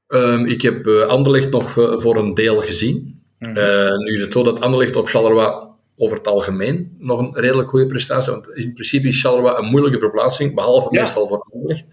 Um, 0.07 0.45
ik 0.45 0.61
heb 0.61 0.85
uh, 0.85 1.05
Anderlecht 1.05 1.49
nog 1.49 1.71
voor 1.71 2.17
een 2.17 2.33
deel 2.33 2.61
gezien. 2.61 3.23
Mm 3.39 3.47
-hmm. 3.47 3.57
uh, 3.57 3.97
nu 3.97 4.13
is 4.13 4.21
het 4.21 4.33
zo 4.33 4.43
dat 4.43 4.59
Anderlecht 4.59 4.95
op 4.95 5.07
Charleroi 5.07 5.70
over 6.01 6.17
het 6.17 6.27
algemeen 6.27 6.95
nog 6.99 7.19
een 7.19 7.35
redelijk 7.35 7.69
goede 7.69 7.87
prestatie. 7.87 8.31
Want 8.31 8.47
in 8.47 8.73
principe 8.73 9.07
is 9.07 9.21
Charleroi 9.21 9.57
een 9.57 9.69
moeilijke 9.69 9.99
verplaatsing, 9.99 10.55
behalve 10.55 10.87
ja. 10.91 11.01
meestal 11.01 11.27
voor 11.27 11.47
Anderlecht. 11.51 11.85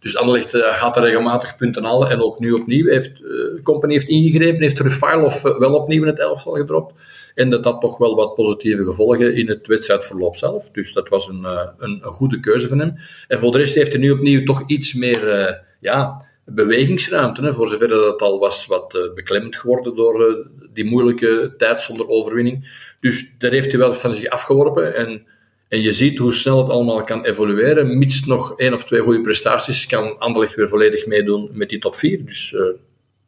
Dus 0.00 0.16
Anderlecht 0.16 0.54
uh, 0.54 0.62
gaat 0.62 0.96
er 0.96 1.02
regelmatig 1.02 1.56
punten 1.56 1.84
halen. 1.84 2.10
En 2.10 2.22
ook 2.22 2.38
nu 2.38 2.52
opnieuw 2.52 2.86
heeft 2.86 3.20
uh, 3.20 3.62
Company 3.62 3.92
heeft 3.92 4.08
ingegrepen, 4.08 4.62
heeft 4.62 4.80
Rufailov 4.80 5.44
uh, 5.44 5.58
wel 5.58 5.74
opnieuw 5.74 6.02
in 6.02 6.08
het 6.08 6.18
elftal 6.18 6.52
gedropt. 6.52 6.94
En 7.34 7.50
dat 7.50 7.64
had 7.64 7.80
toch 7.80 7.98
wel 7.98 8.16
wat 8.16 8.34
positieve 8.34 8.84
gevolgen 8.84 9.34
in 9.34 9.48
het 9.48 9.66
wedstrijdverloop 9.66 10.36
zelf. 10.36 10.70
Dus 10.70 10.92
dat 10.92 11.08
was 11.08 11.28
een, 11.28 11.44
een, 11.44 11.76
een, 11.78 12.02
goede 12.02 12.40
keuze 12.40 12.68
van 12.68 12.78
hem. 12.78 12.94
En 13.28 13.38
voor 13.38 13.52
de 13.52 13.58
rest 13.58 13.74
heeft 13.74 13.92
hij 13.92 14.00
nu 14.00 14.10
opnieuw 14.10 14.44
toch 14.44 14.62
iets 14.66 14.94
meer 14.94 15.62
ja, 15.80 16.27
bewegingsruimte. 16.48 17.42
Hè, 17.42 17.52
voor 17.52 17.68
zover 17.68 17.88
dat 17.88 18.12
het 18.12 18.22
al 18.22 18.38
was 18.38 18.66
wat 18.66 19.10
beklemmend 19.14 19.56
geworden 19.56 19.96
door 19.96 20.46
die 20.72 20.84
moeilijke 20.84 21.54
tijd 21.56 21.82
zonder 21.82 22.06
overwinning. 22.06 22.86
Dus 23.00 23.34
daar 23.38 23.50
heeft 23.50 23.70
hij 23.70 23.78
wel 23.78 23.94
van 23.94 24.14
zich 24.14 24.28
afgeworpen. 24.28 24.94
En, 24.94 25.26
en 25.68 25.80
je 25.80 25.92
ziet 25.92 26.18
hoe 26.18 26.32
snel 26.32 26.58
het 26.58 26.70
allemaal 26.70 27.04
kan 27.04 27.24
evolueren. 27.24 27.98
Mits 27.98 28.24
nog 28.24 28.58
één 28.58 28.74
of 28.74 28.84
twee 28.84 29.00
goede 29.00 29.20
prestaties, 29.20 29.86
kan 29.86 30.18
Anderlecht 30.18 30.54
weer 30.54 30.68
volledig 30.68 31.06
meedoen 31.06 31.50
met 31.52 31.68
die 31.68 31.78
top 31.78 31.96
4. 31.96 32.24
Dus, 32.24 32.52
uh, 32.52 32.60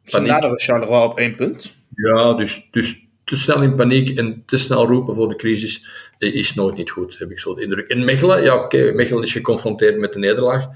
paniek. 0.09 0.43
is 0.43 0.65
Charleroi 0.65 1.03
op 1.03 1.17
één 1.17 1.35
punt. 1.35 1.75
Ja, 1.95 2.33
dus, 2.33 2.67
dus 2.71 3.05
te 3.23 3.37
snel 3.37 3.61
in 3.61 3.75
paniek 3.75 4.17
en 4.17 4.43
te 4.45 4.57
snel 4.57 4.87
roepen 4.87 5.15
voor 5.15 5.29
de 5.29 5.35
crisis 5.35 5.85
is 6.17 6.53
nooit 6.53 6.75
niet 6.75 6.89
goed, 6.89 7.17
heb 7.19 7.31
ik 7.31 7.39
zo 7.39 7.53
de 7.53 7.63
indruk. 7.63 7.87
En 7.87 8.05
Mechelen, 8.05 8.43
ja 8.43 8.55
oké, 8.55 8.63
okay, 8.63 8.91
Mechelen 8.91 9.23
is 9.23 9.31
geconfronteerd 9.31 9.97
met 9.97 10.13
de 10.13 10.19
nederlaag. 10.19 10.67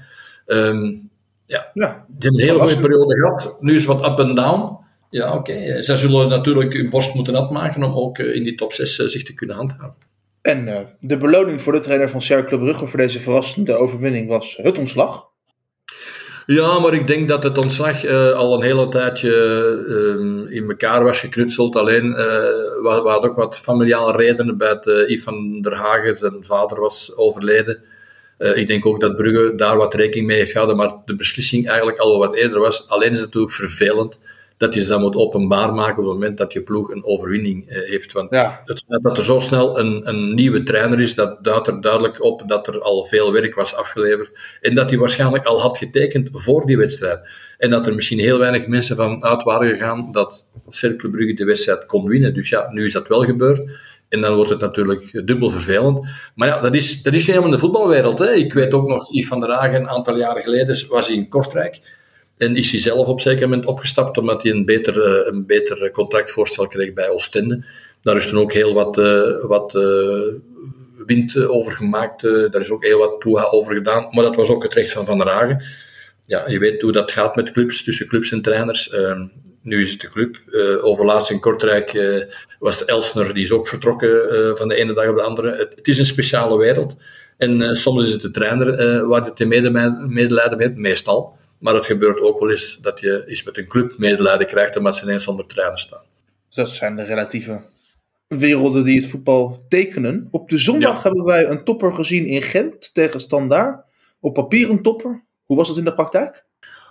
Um, 0.46 1.10
ja, 1.46 1.70
ja, 1.74 2.06
die 2.08 2.30
een 2.30 2.40
hele 2.40 2.58
goede 2.58 2.80
periode 2.80 3.14
gehad. 3.14 3.56
Nu 3.60 3.76
is 3.76 3.84
wat 3.84 4.06
up 4.06 4.18
en 4.18 4.34
down. 4.34 4.84
Ja, 5.10 5.34
oké. 5.34 5.52
Okay. 5.52 5.82
Zij 5.82 5.96
zullen 5.96 6.28
natuurlijk 6.28 6.72
hun 6.72 6.90
borst 6.90 7.14
moeten 7.14 7.32
nat 7.32 7.50
maken 7.50 7.82
om 7.82 7.94
ook 7.94 8.18
in 8.18 8.44
die 8.44 8.54
top 8.54 8.72
6 8.72 8.94
zich 8.96 9.22
te 9.22 9.34
kunnen 9.34 9.56
handhaven. 9.56 10.02
En 10.42 10.68
uh, 10.68 10.78
de 11.00 11.16
beloning 11.16 11.62
voor 11.62 11.72
de 11.72 11.78
trainer 11.78 12.10
van 12.10 12.22
Cercle 12.22 12.58
Brugge 12.58 12.86
voor 12.86 12.98
deze 12.98 13.20
verrassende 13.20 13.76
overwinning 13.76 14.28
was 14.28 14.58
het 14.62 14.78
ontslag. 14.78 15.24
Ja, 16.46 16.78
maar 16.78 16.94
ik 16.94 17.06
denk 17.06 17.28
dat 17.28 17.42
het 17.42 17.58
ontslag 17.58 18.04
uh, 18.04 18.32
al 18.32 18.54
een 18.54 18.62
hele 18.62 18.88
tijdje 18.88 19.30
uh, 20.48 20.56
in 20.56 20.68
elkaar 20.68 21.04
was 21.04 21.20
geknutseld. 21.20 21.76
Alleen 21.76 22.12
we, 22.12 23.00
we 23.02 23.08
hadden 23.08 23.30
ook 23.30 23.36
wat 23.36 23.58
familiale 23.58 24.16
redenen 24.16 24.56
bij 24.56 24.68
het 24.68 24.86
uh, 24.86 25.10
Ivan 25.10 25.60
der 25.62 25.74
Hagen. 25.74 26.16
Zijn 26.16 26.44
vader 26.44 26.80
was 26.80 27.16
overleden. 27.16 27.82
Ik 28.38 28.66
denk 28.66 28.86
ook 28.86 29.00
dat 29.00 29.16
Brugge 29.16 29.54
daar 29.56 29.76
wat 29.76 29.94
rekening 29.94 30.26
mee 30.26 30.36
heeft 30.36 30.50
gehouden, 30.50 30.76
maar 30.76 30.92
de 31.04 31.14
beslissing 31.14 31.66
eigenlijk 31.66 31.98
al 31.98 32.18
wat 32.18 32.34
eerder 32.34 32.60
was. 32.60 32.88
Alleen 32.88 33.10
is 33.10 33.16
het 33.16 33.26
natuurlijk 33.26 33.54
vervelend 33.54 34.18
dat 34.56 34.74
je 34.74 34.80
ze 34.80 34.88
dan 34.88 35.00
moet 35.00 35.16
openbaar 35.16 35.74
maken 35.74 35.98
op 35.98 36.04
het 36.04 36.14
moment 36.14 36.38
dat 36.38 36.52
je 36.52 36.62
ploeg 36.62 36.90
een 36.90 37.04
overwinning 37.04 37.70
uh, 37.70 37.78
heeft. 37.88 38.12
Want 38.12 38.30
ja. 38.30 38.60
het 38.64 38.84
feit 38.88 39.02
dat 39.02 39.16
er 39.16 39.24
zo 39.24 39.40
snel 39.40 39.78
een, 39.78 40.08
een 40.08 40.34
nieuwe 40.34 40.62
trainer 40.62 41.00
is, 41.00 41.14
dat 41.14 41.44
duidt 41.44 41.66
er 41.66 41.80
duidelijk 41.80 42.22
op 42.22 42.42
dat 42.46 42.66
er 42.66 42.80
al 42.80 43.04
veel 43.04 43.32
werk 43.32 43.54
was 43.54 43.74
afgeleverd. 43.74 44.58
En 44.60 44.74
dat 44.74 44.90
hij 44.90 44.98
waarschijnlijk 44.98 45.44
al 45.44 45.60
had 45.60 45.78
getekend 45.78 46.28
voor 46.32 46.66
die 46.66 46.76
wedstrijd. 46.76 47.20
En 47.58 47.70
dat 47.70 47.86
er 47.86 47.94
misschien 47.94 48.18
heel 48.18 48.38
weinig 48.38 48.66
mensen 48.66 48.96
van 48.96 49.24
uit 49.24 49.42
waren 49.42 49.68
gegaan 49.68 50.12
dat 50.12 50.46
Cercle 50.68 51.10
Brugge 51.10 51.34
de 51.34 51.44
wedstrijd 51.44 51.86
kon 51.86 52.08
winnen. 52.08 52.34
Dus 52.34 52.48
ja, 52.48 52.66
nu 52.70 52.84
is 52.84 52.92
dat 52.92 53.08
wel 53.08 53.24
gebeurd. 53.24 53.70
En 54.08 54.20
dan 54.20 54.34
wordt 54.34 54.50
het 54.50 54.60
natuurlijk 54.60 55.26
dubbel 55.26 55.50
vervelend. 55.50 56.06
Maar 56.34 56.48
ja, 56.48 56.60
dat 56.60 56.74
is, 56.74 57.02
dat 57.02 57.12
is 57.12 57.26
helemaal 57.26 57.50
de 57.50 57.58
voetbalwereld. 57.58 58.18
Hè. 58.18 58.32
Ik 58.32 58.52
weet 58.52 58.72
ook 58.72 58.88
nog, 58.88 59.12
Yves 59.12 59.28
van 59.28 59.40
der 59.40 59.50
Hagen, 59.50 59.80
een 59.80 59.88
aantal 59.88 60.16
jaren 60.16 60.42
geleden 60.42 60.88
was 60.88 61.06
hij 61.06 61.16
in 61.16 61.28
Kortrijk. 61.28 61.80
En 62.36 62.56
is 62.56 62.70
hij 62.70 62.80
zelf 62.80 63.06
op 63.06 63.16
een 63.16 63.22
zeker 63.22 63.48
moment 63.48 63.66
opgestapt 63.66 64.18
omdat 64.18 64.42
hij 64.42 64.52
een 64.52 64.64
beter, 64.64 65.02
eh, 65.02 65.32
een 65.32 65.46
beter 65.46 65.90
contractvoorstel 65.90 66.66
kreeg 66.66 66.92
bij 66.92 67.10
Oostende. 67.10 67.64
Daar 68.02 68.16
is 68.16 68.28
toen 68.28 68.38
ook 68.38 68.52
heel 68.52 68.74
wat, 68.74 68.98
uh, 68.98 69.44
wat 69.44 69.74
uh, 69.74 70.34
wind 71.06 71.36
over 71.46 71.72
gemaakt. 71.72 72.22
Daar 72.22 72.60
is 72.60 72.70
ook 72.70 72.84
heel 72.84 72.98
wat 72.98 73.18
poeha 73.18 73.44
over 73.44 73.74
gedaan. 73.74 74.08
Maar 74.10 74.24
dat 74.24 74.36
was 74.36 74.48
ook 74.48 74.62
het 74.62 74.74
recht 74.74 74.92
van 74.92 75.06
Van 75.06 75.18
der 75.18 75.28
Hagen. 75.28 75.64
Ja, 76.26 76.48
je 76.48 76.58
weet 76.58 76.82
hoe 76.82 76.92
dat 76.92 77.12
gaat 77.12 77.36
met 77.36 77.50
clubs, 77.50 77.84
tussen 77.84 78.06
clubs 78.06 78.32
en 78.32 78.42
trainers. 78.42 78.90
Ehm, 78.90 79.26
nu 79.62 79.80
is 79.80 79.90
het 79.90 80.00
de 80.00 80.08
club. 80.08 80.36
overlaatst 80.82 81.30
in 81.30 81.40
Kortrijk 81.40 81.92
was 82.58 82.84
Elsner, 82.84 83.34
die 83.34 83.44
is 83.44 83.52
ook 83.52 83.68
vertrokken 83.68 84.56
van 84.56 84.68
de 84.68 84.74
ene 84.74 84.92
dag 84.94 85.08
op 85.08 85.16
de 85.16 85.22
andere. 85.22 85.56
Het, 85.56 85.72
het 85.74 85.88
is 85.88 85.98
een 85.98 86.06
speciale 86.06 86.58
wereld. 86.58 86.96
En 87.36 87.76
soms 87.76 88.06
is 88.06 88.12
het 88.12 88.22
de 88.22 88.30
trainer 88.30 89.06
waar 89.08 89.24
het 89.24 89.36
de 89.36 89.46
medelijden 90.08 90.56
mee 90.58 90.70
meestal. 90.74 91.36
Maar 91.58 91.74
het 91.74 91.86
gebeurt 91.86 92.20
ook 92.20 92.40
wel 92.40 92.50
eens 92.50 92.78
dat 92.82 93.00
je 93.00 93.24
eens 93.26 93.42
met 93.42 93.58
een 93.58 93.66
club 93.68 93.98
medelijden 93.98 94.46
krijgt 94.46 94.76
omdat 94.76 94.96
ze 94.96 95.04
ineens 95.04 95.24
zonder 95.24 95.46
trainer 95.46 95.78
staan. 95.78 96.02
Dat 96.50 96.70
zijn 96.70 96.96
de 96.96 97.02
relatieve 97.02 97.60
werelden 98.26 98.84
die 98.84 98.96
het 99.00 99.10
voetbal 99.10 99.64
tekenen. 99.68 100.28
Op 100.30 100.48
de 100.48 100.58
zondag 100.58 100.96
Ja. 100.96 101.02
hebben 101.02 101.24
wij 101.24 101.46
een 101.48 101.64
topper 101.64 101.92
gezien 101.92 102.26
in 102.26 102.42
Gent 102.42 102.94
tegen 102.94 103.20
Standaard. 103.20 103.84
Op 104.20 104.34
papier 104.34 104.70
een 104.70 104.82
topper. 104.82 105.24
Hoe 105.44 105.56
was 105.56 105.68
dat 105.68 105.76
in 105.76 105.84
de 105.84 105.94
praktijk? 105.94 106.45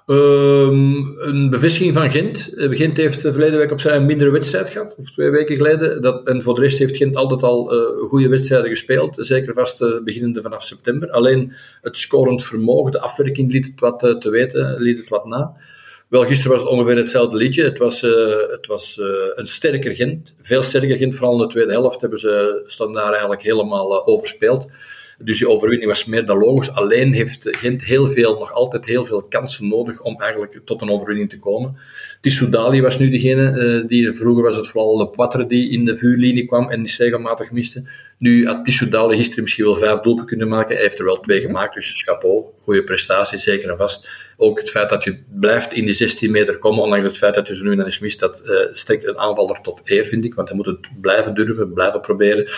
Ehm, 0.05 1.19
een 1.19 1.49
bevestiging 1.49 1.93
van 1.93 2.11
Gent. 2.11 2.53
Eh, 2.53 2.69
Gent 2.69 2.97
heeft 2.97 3.25
eh, 3.25 3.31
verleden 3.31 3.59
week 3.59 3.71
op 3.71 3.79
zijn 3.79 3.95
een 3.95 4.05
mindere 4.05 4.31
wedstrijd 4.31 4.69
gehad, 4.69 4.95
of 4.97 5.11
twee 5.11 5.29
weken 5.29 5.55
geleden. 5.55 6.01
Dat, 6.01 6.27
en 6.27 6.43
voor 6.43 6.55
de 6.55 6.61
rest 6.61 6.77
heeft 6.77 6.97
Gent 6.97 7.15
altijd 7.15 7.43
al 7.43 7.71
eh, 7.71 8.09
goede 8.09 8.27
wedstrijden 8.27 8.69
gespeeld. 8.69 9.15
Zeker 9.17 9.53
vast 9.53 9.81
eh, 9.81 10.03
beginnende 10.03 10.41
vanaf 10.41 10.63
september. 10.63 11.09
Alleen 11.09 11.53
het 11.81 11.97
scorend 11.97 12.45
vermogen, 12.45 12.91
de 12.91 12.99
afwerking 12.99 13.51
liet 13.51 13.65
het 13.65 13.79
wat 13.79 13.99
te 14.21 14.29
weten, 14.29 14.81
liet 14.81 14.97
het 14.97 15.09
wat 15.09 15.25
na. 15.25 15.53
Wel, 16.07 16.23
gisteren 16.23 16.51
was 16.51 16.61
het 16.61 16.69
ongeveer 16.69 16.97
hetzelfde 16.97 17.37
liedje. 17.37 17.63
Het 17.63 17.77
was, 17.77 18.01
het 18.51 18.67
was 18.67 18.99
een 19.33 19.47
sterker 19.47 19.95
Gent. 19.95 20.35
Veel 20.41 20.63
sterker 20.63 20.97
Gent. 20.97 21.15
Vooral 21.15 21.33
in 21.33 21.47
de 21.47 21.47
tweede 21.47 21.71
helft 21.71 22.01
hebben 22.01 22.19
ze 22.19 22.61
standaard 22.65 23.11
eigenlijk 23.11 23.41
helemaal 23.41 24.07
overspeeld. 24.07 24.67
Dus 25.19 25.37
die 25.37 25.49
overwinning 25.49 25.89
was 25.89 26.05
meer 26.05 26.25
dan 26.25 26.37
logisch. 26.37 26.71
Alleen 26.71 27.13
heeft 27.13 27.47
Gent 27.51 27.83
heel 27.83 28.07
veel, 28.07 28.37
nog 28.37 28.51
altijd 28.51 28.85
heel 28.85 29.05
veel 29.05 29.23
kansen 29.23 29.67
nodig 29.67 30.01
om 30.01 30.19
eigenlijk 30.19 30.61
tot 30.65 30.81
een 30.81 30.89
overwinning 30.89 31.29
te 31.29 31.37
komen. 31.37 31.77
Tissou 32.21 32.49
Dali 32.49 32.81
was 32.81 32.97
nu 32.97 33.09
degene, 33.09 33.49
eh, 33.49 33.87
die 33.87 34.13
vroeger 34.13 34.43
was 34.43 34.55
het 34.55 34.67
vooral 34.67 34.97
de 34.97 35.07
Poitre 35.07 35.45
die 35.45 35.69
in 35.69 35.85
de 35.85 35.97
vuurlinie 35.97 36.45
kwam 36.45 36.69
en 36.69 36.83
die 36.83 36.95
regelmatig 36.97 37.51
miste. 37.51 37.83
Nu 38.17 38.47
had 38.47 38.65
Tissou 38.65 38.89
Dali 38.89 39.17
gisteren 39.17 39.43
misschien 39.43 39.65
wel 39.65 39.75
vijf 39.75 39.99
doelpen 39.99 40.25
kunnen 40.25 40.47
maken. 40.47 40.75
Hij 40.75 40.83
heeft 40.83 40.99
er 40.99 41.05
wel 41.05 41.19
twee 41.19 41.41
gemaakt, 41.41 41.73
dus 41.73 42.03
chapeau. 42.03 42.43
Goede 42.61 42.83
prestatie, 42.83 43.39
zeker 43.39 43.69
en 43.69 43.77
vast. 43.77 44.09
Ook 44.37 44.59
het 44.59 44.69
feit 44.69 44.89
dat 44.89 45.03
je 45.03 45.17
blijft 45.29 45.73
in 45.73 45.85
die 45.85 45.93
16 45.93 46.31
meter 46.31 46.57
komen, 46.57 46.83
ondanks 46.83 47.05
het 47.05 47.17
feit 47.17 47.35
dat 47.35 47.47
je 47.47 47.55
ze 47.55 47.63
nu 47.63 47.71
en 47.71 47.77
dan 47.77 47.85
eens 47.85 47.99
mist, 47.99 48.19
dat 48.19 48.39
eh, 48.39 48.73
strekt 48.73 49.07
een 49.07 49.17
aanvaller 49.17 49.61
tot 49.61 49.81
eer, 49.83 50.05
vind 50.05 50.25
ik. 50.25 50.33
Want 50.33 50.47
hij 50.47 50.57
moet 50.57 50.65
het 50.65 51.01
blijven 51.01 51.33
durven, 51.33 51.73
blijven 51.73 52.01
proberen. 52.01 52.49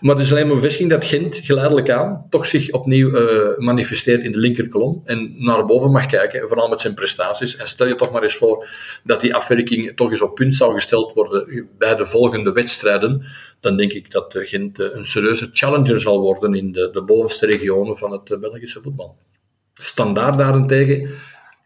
Maar 0.00 0.14
het 0.14 0.24
is 0.24 0.30
alleen 0.30 0.46
maar 0.46 0.56
bevestiging 0.56 0.90
dat 0.90 1.04
Gent 1.04 1.36
geleidelijk 1.42 1.90
aan 1.90 2.05
toch 2.28 2.46
zich 2.46 2.70
opnieuw 2.70 3.14
eh, 3.14 3.58
manifesteert 3.58 4.22
in 4.22 4.32
de 4.32 4.38
linkerkolom 4.38 5.00
en 5.04 5.34
naar 5.44 5.66
boven 5.66 5.90
mag 5.90 6.06
kijken, 6.06 6.48
vooral 6.48 6.68
met 6.68 6.80
zijn 6.80 6.94
prestaties. 6.94 7.56
En 7.56 7.68
stel 7.68 7.86
je 7.86 7.94
toch 7.94 8.10
maar 8.10 8.22
eens 8.22 8.36
voor 8.36 8.68
dat 9.04 9.20
die 9.20 9.34
afwerking 9.34 9.96
toch 9.96 10.10
eens 10.10 10.22
op 10.22 10.34
punt 10.34 10.54
zou 10.54 10.74
gesteld 10.74 11.14
worden 11.14 11.68
bij 11.78 11.96
de 11.96 12.06
volgende 12.06 12.52
wedstrijden, 12.52 13.24
dan 13.60 13.76
denk 13.76 13.92
ik 13.92 14.10
dat 14.10 14.34
eh, 14.34 14.46
Gent 14.46 14.80
eh, 14.80 14.86
een 14.90 15.06
serieuze 15.06 15.48
challenger 15.52 16.00
zal 16.00 16.20
worden 16.20 16.54
in 16.54 16.72
de, 16.72 16.90
de 16.92 17.02
bovenste 17.02 17.46
regionen 17.46 17.96
van 17.96 18.12
het 18.12 18.40
Belgische 18.40 18.82
voetbal. 18.82 19.16
Standaard 19.72 20.38
daarentegen, 20.38 21.10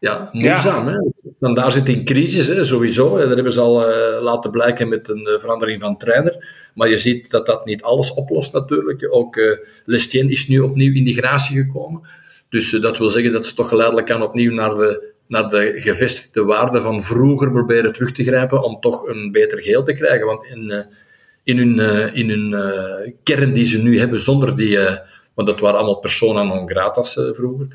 ja, 0.00 0.28
moeizaam. 0.32 0.86
Hè? 0.86 0.96
Standaard 1.36 1.72
zit 1.72 1.88
in 1.88 2.04
crisis, 2.04 2.46
hè, 2.46 2.64
sowieso. 2.64 3.18
Dat 3.18 3.34
hebben 3.34 3.52
ze 3.52 3.60
al 3.60 3.88
eh, 3.88 4.22
laten 4.22 4.50
blijken 4.50 4.88
met 4.88 5.08
een 5.08 5.26
eh, 5.26 5.38
verandering 5.38 5.80
van 5.80 5.96
trainer. 5.96 6.46
Maar 6.74 6.88
je 6.88 6.98
ziet 6.98 7.30
dat 7.30 7.46
dat 7.46 7.64
niet 7.64 7.82
alles 7.82 8.14
oplost 8.14 8.52
natuurlijk. 8.52 9.06
Ook 9.10 9.36
eh 9.36 9.58
Lestien 9.84 10.30
is 10.30 10.48
nu 10.48 10.58
opnieuw 10.58 10.94
in 10.94 11.04
die 11.04 11.14
gratie 11.14 11.56
gekomen. 11.56 12.00
Dus 12.48 12.70
dat 12.70 12.98
wil 12.98 13.10
zeggen 13.10 13.32
dat 13.32 13.46
ze 13.46 13.54
toch 13.54 13.68
geleidelijk 13.68 14.10
aan 14.10 14.22
opnieuw 14.22 14.52
naar 14.52 14.74
de, 14.74 15.12
naar 15.26 15.48
de 15.48 15.72
gevestigde 15.74 16.44
waarden 16.44 16.82
van 16.82 17.02
vroeger 17.02 17.52
proberen 17.52 17.92
terug 17.92 18.12
te 18.12 18.24
grijpen 18.24 18.62
om 18.62 18.80
toch 18.80 19.08
een 19.08 19.32
beter 19.32 19.62
geheel 19.62 19.82
te 19.82 19.92
krijgen. 19.92 20.26
Want 20.26 20.44
in, 20.44 20.84
in 21.44 21.58
hun, 21.58 21.78
in 22.14 22.30
hun 22.30 22.54
kern 23.22 23.52
die 23.52 23.66
ze 23.66 23.82
nu 23.82 23.98
hebben, 23.98 24.20
zonder 24.20 24.56
die... 24.56 24.78
want 25.40 25.52
dat 25.52 25.60
waren 25.60 25.78
allemaal 25.78 25.98
persona 25.98 26.42
non 26.42 26.68
gratas 26.68 27.16
eh, 27.16 27.24
vroeger. 27.32 27.66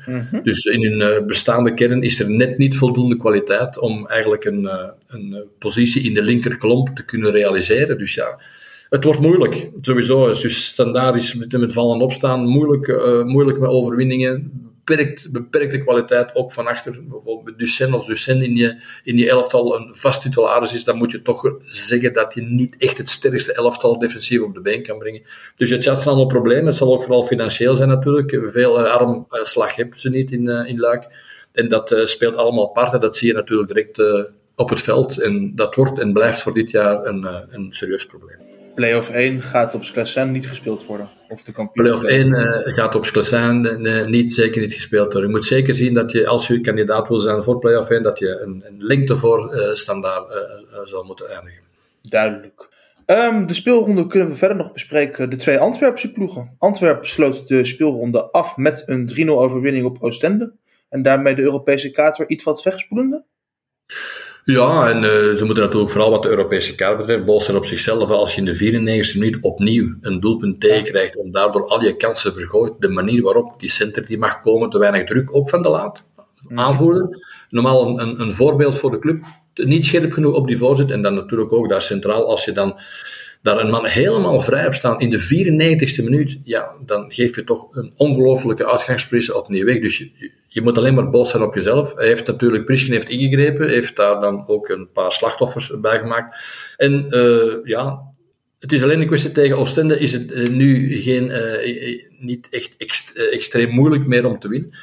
Dus 0.42 0.64
in 0.64 0.82
hun 0.82 1.00
eh, 1.00 1.24
bestaande 1.24 1.74
kern 1.74 2.02
is 2.02 2.20
er 2.20 2.30
net 2.30 2.58
niet 2.58 2.76
voldoende 2.76 3.16
kwaliteit 3.16 3.78
om 3.78 4.06
eigenlijk 4.06 4.44
een, 4.44 4.66
eh, 4.66 4.88
een 5.06 5.44
positie 5.58 6.02
in 6.02 6.14
de 6.14 6.22
linkerkolom 6.22 6.94
te 6.94 7.04
kunnen 7.04 7.30
realiseren. 7.30 7.98
Dus 7.98 8.14
ja, 8.14 8.40
het 8.88 9.04
wordt 9.04 9.20
moeilijk, 9.20 9.70
sowieso. 9.80 10.26
Dus 10.26 10.66
standaard 10.66 11.16
is 11.16 11.34
met, 11.34 11.52
met 11.52 11.72
vallen 11.72 11.96
en 11.96 12.02
opstaan 12.02 12.46
moeilijk, 12.46 12.86
moeilijk 13.24 13.58
met 13.58 13.68
overwinningen. 13.70 14.65
Beperkt, 14.86 15.32
beperkte 15.32 15.78
kwaliteit 15.78 16.34
ook 16.34 16.52
van 16.52 16.66
achter. 16.66 16.92
Bijvoorbeeld 16.92 17.44
met 17.44 17.58
Ducen, 17.58 17.92
als 17.92 18.06
Ducen 18.06 18.42
in 18.42 18.56
je, 18.56 18.82
in 19.04 19.16
je 19.16 19.28
elftal 19.28 19.76
een 19.76 19.94
vast 19.94 20.22
titularis 20.22 20.74
is, 20.74 20.84
dan 20.84 20.96
moet 20.96 21.10
je 21.10 21.22
toch 21.22 21.56
zeggen 21.60 22.12
dat 22.12 22.34
je 22.34 22.42
niet 22.42 22.76
echt 22.76 22.98
het 22.98 23.08
sterkste 23.08 23.52
elftal 23.52 23.98
defensief 23.98 24.40
op 24.40 24.54
de 24.54 24.60
been 24.60 24.82
kan 24.82 24.98
brengen. 24.98 25.22
Dus 25.56 25.70
het 25.70 25.84
zijn 25.84 25.96
allemaal 25.96 26.26
problemen. 26.26 26.66
Het 26.66 26.76
zal 26.76 26.92
ook 26.94 27.02
vooral 27.02 27.24
financieel 27.24 27.76
zijn 27.76 27.88
natuurlijk. 27.88 28.38
Veel 28.42 28.84
uh, 28.84 28.90
armslag 28.90 29.74
hebben 29.74 29.98
ze 29.98 30.10
niet 30.10 30.32
in, 30.32 30.48
uh, 30.48 30.68
in 30.68 30.78
Luik. 30.78 31.06
En 31.52 31.68
dat 31.68 32.02
speelt 32.04 32.36
allemaal 32.36 32.68
parten. 32.68 33.00
Dat 33.00 33.16
zie 33.16 33.28
je 33.28 33.34
natuurlijk 33.34 33.68
direct 33.68 34.02
op 34.54 34.68
het 34.68 34.80
veld. 34.80 35.20
En 35.20 35.54
dat 35.54 35.74
wordt 35.74 35.98
en 35.98 36.12
blijft 36.12 36.42
voor 36.42 36.54
dit 36.54 36.70
jaar 36.70 37.04
een, 37.06 37.26
een 37.48 37.72
serieus 37.72 38.06
probleem. 38.06 38.45
Play-off 38.76 39.10
1 39.10 39.42
gaat 39.42 39.74
op 39.74 39.84
Sclessin 39.84 40.30
niet 40.30 40.48
gespeeld 40.48 40.86
worden. 40.86 41.10
Of 41.28 41.42
de 41.42 41.52
kampioen. 41.52 41.86
Play-off 41.86 42.04
1 42.04 42.28
uh, 42.28 42.76
gaat 42.78 42.94
op 42.94 43.06
Sclessin 43.06 43.80
niet, 44.10 44.32
zeker 44.32 44.60
niet 44.60 44.74
gespeeld 44.74 45.12
worden. 45.12 45.30
Je 45.30 45.36
moet 45.36 45.44
zeker 45.44 45.74
zien 45.74 45.94
dat 45.94 46.12
je, 46.12 46.26
als 46.26 46.46
je 46.46 46.60
kandidaat 46.60 47.08
wil 47.08 47.20
zijn 47.20 47.42
voor 47.42 47.58
Play-off 47.58 47.90
1, 47.90 48.02
dat 48.02 48.18
je 48.18 48.40
een, 48.40 48.64
een 48.66 48.76
lengte 48.78 49.16
voor 49.16 49.54
uh, 49.54 49.74
standaard 49.74 50.30
uh, 50.30 50.80
zal 50.84 51.04
moeten 51.04 51.30
eindigen. 51.30 51.62
Duidelijk. 52.02 52.68
Um, 53.06 53.46
de 53.46 53.54
speelronde 53.54 54.06
kunnen 54.06 54.28
we 54.28 54.34
verder 54.34 54.56
nog 54.56 54.72
bespreken. 54.72 55.30
De 55.30 55.36
twee 55.36 55.58
Antwerpse 55.58 56.12
ploegen. 56.12 56.54
Antwerpen 56.58 57.08
sloot 57.08 57.48
de 57.48 57.64
speelronde 57.64 58.30
af 58.30 58.56
met 58.56 58.82
een 58.86 59.26
3-0 59.26 59.28
overwinning 59.28 59.86
op 59.86 59.96
Oostende. 60.00 60.52
En 60.88 61.02
daarmee 61.02 61.34
de 61.34 61.42
Europese 61.42 61.90
kaart 61.90 62.16
weer 62.16 62.28
iets 62.28 62.44
wat 62.44 62.62
wegspoelende. 62.62 63.24
Ja, 64.52 64.90
en 64.90 64.96
uh, 64.96 65.36
ze 65.36 65.44
moeten 65.44 65.64
natuurlijk 65.64 65.90
vooral 65.90 66.10
wat 66.10 66.22
de 66.22 66.28
Europese 66.28 66.74
kaart 66.74 66.96
betreft 66.96 67.24
bolsteren 67.24 67.60
op 67.60 67.66
zichzelf. 67.66 68.10
Als 68.10 68.34
je 68.34 68.40
in 68.40 68.44
de 68.44 69.04
94e 69.12 69.18
minuut 69.18 69.38
opnieuw 69.40 69.94
een 70.00 70.20
doelpunt 70.20 70.60
tegenkrijgt 70.60 71.20
en 71.20 71.30
daardoor 71.30 71.66
al 71.66 71.82
je 71.82 71.96
kansen 71.96 72.34
vergooit, 72.34 72.72
de 72.78 72.88
manier 72.88 73.22
waarop 73.22 73.60
die 73.60 73.70
center 73.70 74.06
die 74.06 74.18
mag 74.18 74.42
komen, 74.42 74.70
te 74.70 74.78
weinig 74.78 75.04
druk, 75.04 75.36
ook 75.36 75.50
van 75.50 75.62
de 75.62 75.68
laat, 75.68 76.04
aanvoerder. 76.54 77.08
Normaal 77.50 77.88
een, 77.88 78.00
een, 78.00 78.20
een 78.20 78.32
voorbeeld 78.32 78.78
voor 78.78 78.90
de 78.90 78.98
club, 78.98 79.22
niet 79.54 79.84
scherp 79.84 80.12
genoeg 80.12 80.34
op 80.34 80.46
die 80.46 80.58
voorzet 80.58 80.90
en 80.90 81.02
dan 81.02 81.14
natuurlijk 81.14 81.52
ook 81.52 81.68
daar 81.68 81.82
centraal, 81.82 82.28
als 82.28 82.44
je 82.44 82.52
dan 82.52 82.78
daar 83.42 83.60
een 83.60 83.70
man 83.70 83.86
helemaal 83.86 84.40
vrij 84.40 84.60
hebt 84.60 84.74
staan 84.74 85.00
in 85.00 85.10
de 85.10 85.20
94ste 85.20 86.04
minuut, 86.04 86.40
ja, 86.44 86.70
dan 86.84 87.12
geef 87.12 87.36
je 87.36 87.44
toch 87.44 87.66
een 87.70 87.92
ongelofelijke 87.96 88.70
uitgangsprijs 88.70 89.32
opnieuw 89.32 89.64
weg. 89.64 89.80
Dus 89.80 89.98
je, 89.98 90.30
je 90.56 90.62
moet 90.62 90.78
alleen 90.78 90.94
maar 90.94 91.10
boos 91.10 91.30
zijn 91.30 91.42
op 91.42 91.54
jezelf. 91.54 91.94
Hij 91.94 92.06
heeft 92.06 92.26
natuurlijk, 92.26 92.64
Priskin 92.64 92.92
heeft 92.92 93.08
ingegrepen, 93.08 93.68
heeft 93.68 93.96
daar 93.96 94.20
dan 94.20 94.48
ook 94.48 94.68
een 94.68 94.88
paar 94.92 95.12
slachtoffers 95.12 95.80
bij 95.80 95.98
gemaakt. 95.98 96.36
En 96.76 97.06
uh, 97.08 97.52
ja, 97.64 98.02
het 98.58 98.72
is 98.72 98.82
alleen 98.82 99.00
een 99.00 99.06
kwestie 99.06 99.32
tegen 99.32 99.56
Oostende, 99.56 99.98
is 99.98 100.12
het 100.12 100.30
uh, 100.30 100.48
nu 100.48 100.96
geen, 101.02 101.28
uh, 101.28 102.02
niet 102.18 102.48
echt 102.50 102.76
ext 102.76 103.16
extreem 103.16 103.70
moeilijk 103.70 104.06
meer 104.06 104.26
om 104.26 104.38
te 104.38 104.48
winnen. 104.48 104.76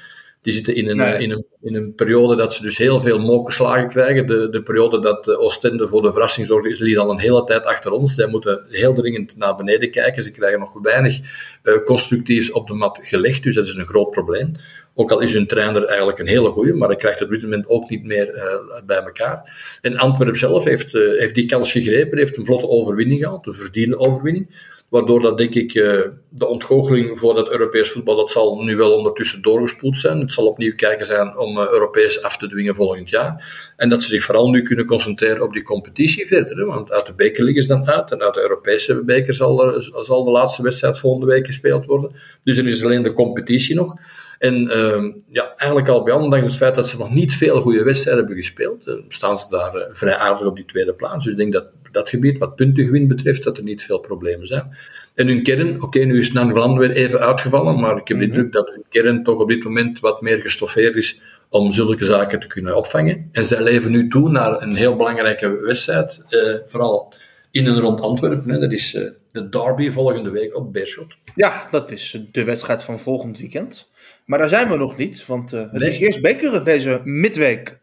Die 0.44 0.54
zitten 0.54 0.76
in 0.76 0.88
een, 0.88 0.98
nee. 0.98 1.22
in, 1.22 1.32
een, 1.32 1.46
in 1.62 1.76
een 1.76 1.96
periode 1.96 2.36
dat 2.36 2.54
ze 2.54 2.62
dus 2.62 2.78
heel 2.78 3.02
veel 3.02 3.20
mokerslagen 3.20 3.88
krijgen. 3.88 4.28
De, 4.28 4.50
de 4.50 4.62
periode 4.62 5.00
dat 5.00 5.38
Oostende 5.38 5.88
voor 5.88 6.02
de 6.02 6.12
verrassing 6.12 6.48
zorgde, 6.48 6.70
is 6.70 6.98
al 6.98 7.12
een 7.12 7.20
hele 7.20 7.44
tijd 7.44 7.64
achter 7.64 7.92
ons. 7.92 8.16
Zij 8.16 8.28
moeten 8.28 8.66
heel 8.70 8.94
dringend 8.94 9.38
naar 9.38 9.56
beneden 9.56 9.92
kijken. 9.92 10.24
Ze 10.24 10.32
krijgen 10.32 10.60
nog 10.60 10.74
weinig 10.82 11.20
uh, 11.64 11.84
constructiefs 11.84 12.52
op 12.52 12.68
de 12.68 12.74
mat 12.74 13.00
gelegd, 13.02 13.44
dus 13.44 13.56
dat 13.56 13.66
is 13.66 13.76
een 13.76 13.86
groot 13.86 14.10
probleem. 14.10 14.52
Ook 14.96 15.12
al 15.12 15.20
is 15.20 15.34
hun 15.34 15.48
trainer 15.48 15.86
eigenlijk 15.86 16.20
een 16.20 16.28
hele 16.28 16.50
goeie, 16.50 16.74
maar 16.74 16.88
hij 16.88 16.98
krijgt 16.98 17.22
op 17.22 17.30
dit 17.30 17.42
moment 17.42 17.68
ook 17.68 17.90
niet 17.90 18.04
meer 18.04 18.36
uh, 18.36 18.86
bij 18.86 19.02
elkaar. 19.02 19.78
En 19.82 19.98
Antwerp 19.98 20.36
zelf 20.36 20.64
heeft, 20.64 20.94
uh, 20.94 21.20
heeft 21.20 21.36
die 21.36 21.46
kans 21.46 21.72
gegrepen, 21.72 22.18
heeft 22.18 22.38
een 22.38 22.46
vlotte 22.46 22.68
overwinning 22.68 23.22
gehad, 23.22 23.46
een 23.48 23.54
verdiende 23.54 23.98
overwinning. 23.98 24.72
Waardoor 24.94 25.22
dat 25.22 25.38
denk 25.38 25.54
ik 25.54 25.74
uh, 25.74 26.02
de 26.30 26.48
ontgoocheling 26.48 27.20
voor 27.20 27.36
dat 27.36 27.52
Europees 27.52 27.92
voetbal, 27.92 28.16
dat 28.16 28.32
zal 28.32 28.64
nu 28.64 28.76
wel 28.76 28.94
ondertussen 28.96 29.42
doorgespoeld 29.42 29.98
zijn. 29.98 30.20
Het 30.20 30.34
zal 30.34 30.48
opnieuw 30.48 30.76
kijken 30.76 31.06
zijn 31.06 31.38
om 31.38 31.58
uh, 31.58 31.68
Europees 31.72 32.24
af 32.24 32.38
te 32.38 32.48
dwingen 32.48 32.76
volgend 32.76 33.10
jaar. 33.10 33.72
En 33.78 33.90
dat 33.90 34.04
ze 34.04 34.10
zich 34.10 34.24
vooral 34.24 34.50
nu 34.50 34.62
kunnen 34.62 34.86
concentreren 34.86 35.42
op 35.42 35.54
die 35.54 35.64
competitie 35.64 36.28
verder. 36.28 36.66
Want 36.66 36.92
uit 36.92 37.06
de 37.06 37.14
beker 37.14 37.44
liggen 37.44 37.64
ze 37.64 37.68
dan 37.68 37.88
uit. 37.88 38.12
En 38.12 38.22
uit 38.22 38.34
de 38.34 38.42
Europese 38.42 39.04
beker 39.04 39.34
zal, 39.34 39.66
er, 39.66 39.90
zal 40.04 40.24
de 40.24 40.32
laatste 40.32 40.64
wedstrijd 40.64 41.00
volgende 41.00 41.28
week 41.28 41.46
gespeeld 41.46 41.86
worden. 41.86 42.12
Dus 42.44 42.56
dan 42.56 42.68
is 42.68 42.80
er 42.80 42.86
alleen 42.86 43.04
de 43.04 43.14
competitie 43.14 43.76
nog. 43.76 43.96
En 44.40 44.64
uh, 44.64 45.14
ja, 45.28 45.54
eigenlijk 45.56 45.90
al 45.90 46.04
bij 46.04 46.14
ondanks 46.14 46.48
het 46.48 46.56
feit 46.56 46.76
dat 46.76 46.88
ze 46.88 46.98
nog 46.98 47.14
niet 47.14 47.34
veel 47.34 47.62
goede 47.62 47.84
wedstrijden 47.84 48.24
hebben 48.24 48.44
gespeeld, 48.44 48.88
uh, 48.88 48.96
staan 49.08 49.38
ze 49.38 49.46
daar 49.50 49.88
vrij 49.92 50.16
aardig 50.16 50.48
op 50.48 50.56
die 50.56 50.66
tweede 50.66 50.94
plaats. 50.94 51.24
Dus 51.24 51.34
ik 51.34 51.40
denk 51.40 51.54
dat 51.54 51.66
dat 51.94 52.10
gebied, 52.10 52.38
wat 52.38 52.56
puntengewin 52.56 53.08
betreft, 53.08 53.44
dat 53.44 53.58
er 53.58 53.64
niet 53.64 53.84
veel 53.84 54.00
problemen 54.00 54.48
zijn. 54.48 54.78
En 55.16 55.28
hun 55.28 55.44
kern, 55.44 55.76
oké, 55.76 55.84
okay, 55.84 56.04
nu 56.04 56.20
is 56.20 56.32
Nangeland 56.32 56.78
weer 56.78 56.92
even 56.92 57.20
uitgevallen, 57.20 57.80
maar 57.80 57.98
ik 57.98 58.08
heb 58.08 58.18
de 58.18 58.24
indruk 58.24 58.52
dat 58.52 58.70
hun 58.70 58.84
kern 58.90 59.24
toch 59.24 59.40
op 59.40 59.50
dit 59.50 59.64
moment 59.64 60.00
wat 60.00 60.22
meer 60.22 60.38
gestoffeerd 60.38 60.96
is 60.96 61.22
om 61.50 61.74
zulke 61.74 62.06
zaken 62.06 62.40
te 62.40 62.48
kunnen 62.48 62.78
opvangen. 62.78 63.30
En 63.32 63.46
zij 63.46 63.64
leven 63.64 63.92
nu 63.92 64.08
toe 64.08 64.30
naar 64.30 64.62
een 64.62 64.76
heel 64.76 64.96
belangrijke 64.96 65.50
wedstrijd, 65.50 66.24
uh, 66.30 66.56
vooral 66.66 67.14
in 67.52 67.68
en 67.68 67.80
rond 67.80 68.02
Antwerpen. 68.02 68.50
Hè. 68.50 68.60
Dat 68.60 68.72
is 68.72 68.94
uh, 68.94 69.10
de 69.32 69.50
derby 69.50 69.92
volgende 69.92 70.32
week 70.32 70.56
op 70.56 70.74
Beerschot. 70.74 71.16
Ja, 71.36 71.68
dat 71.72 71.92
is 71.92 72.26
de 72.32 72.44
wedstrijd 72.44 72.84
van 72.84 73.00
volgend 73.00 73.40
weekend. 73.40 73.92
Maar 74.26 74.40
daar 74.40 74.50
zijn 74.50 74.70
we 74.70 74.78
nog 74.78 74.98
niet, 74.98 75.26
want 75.26 75.54
uh, 75.54 75.60
het 75.60 75.72
nee. 75.72 75.90
is 75.90 76.00
eerst 76.00 76.22
bekeren 76.22 76.64
deze 76.64 77.02
midweek. 77.04 77.80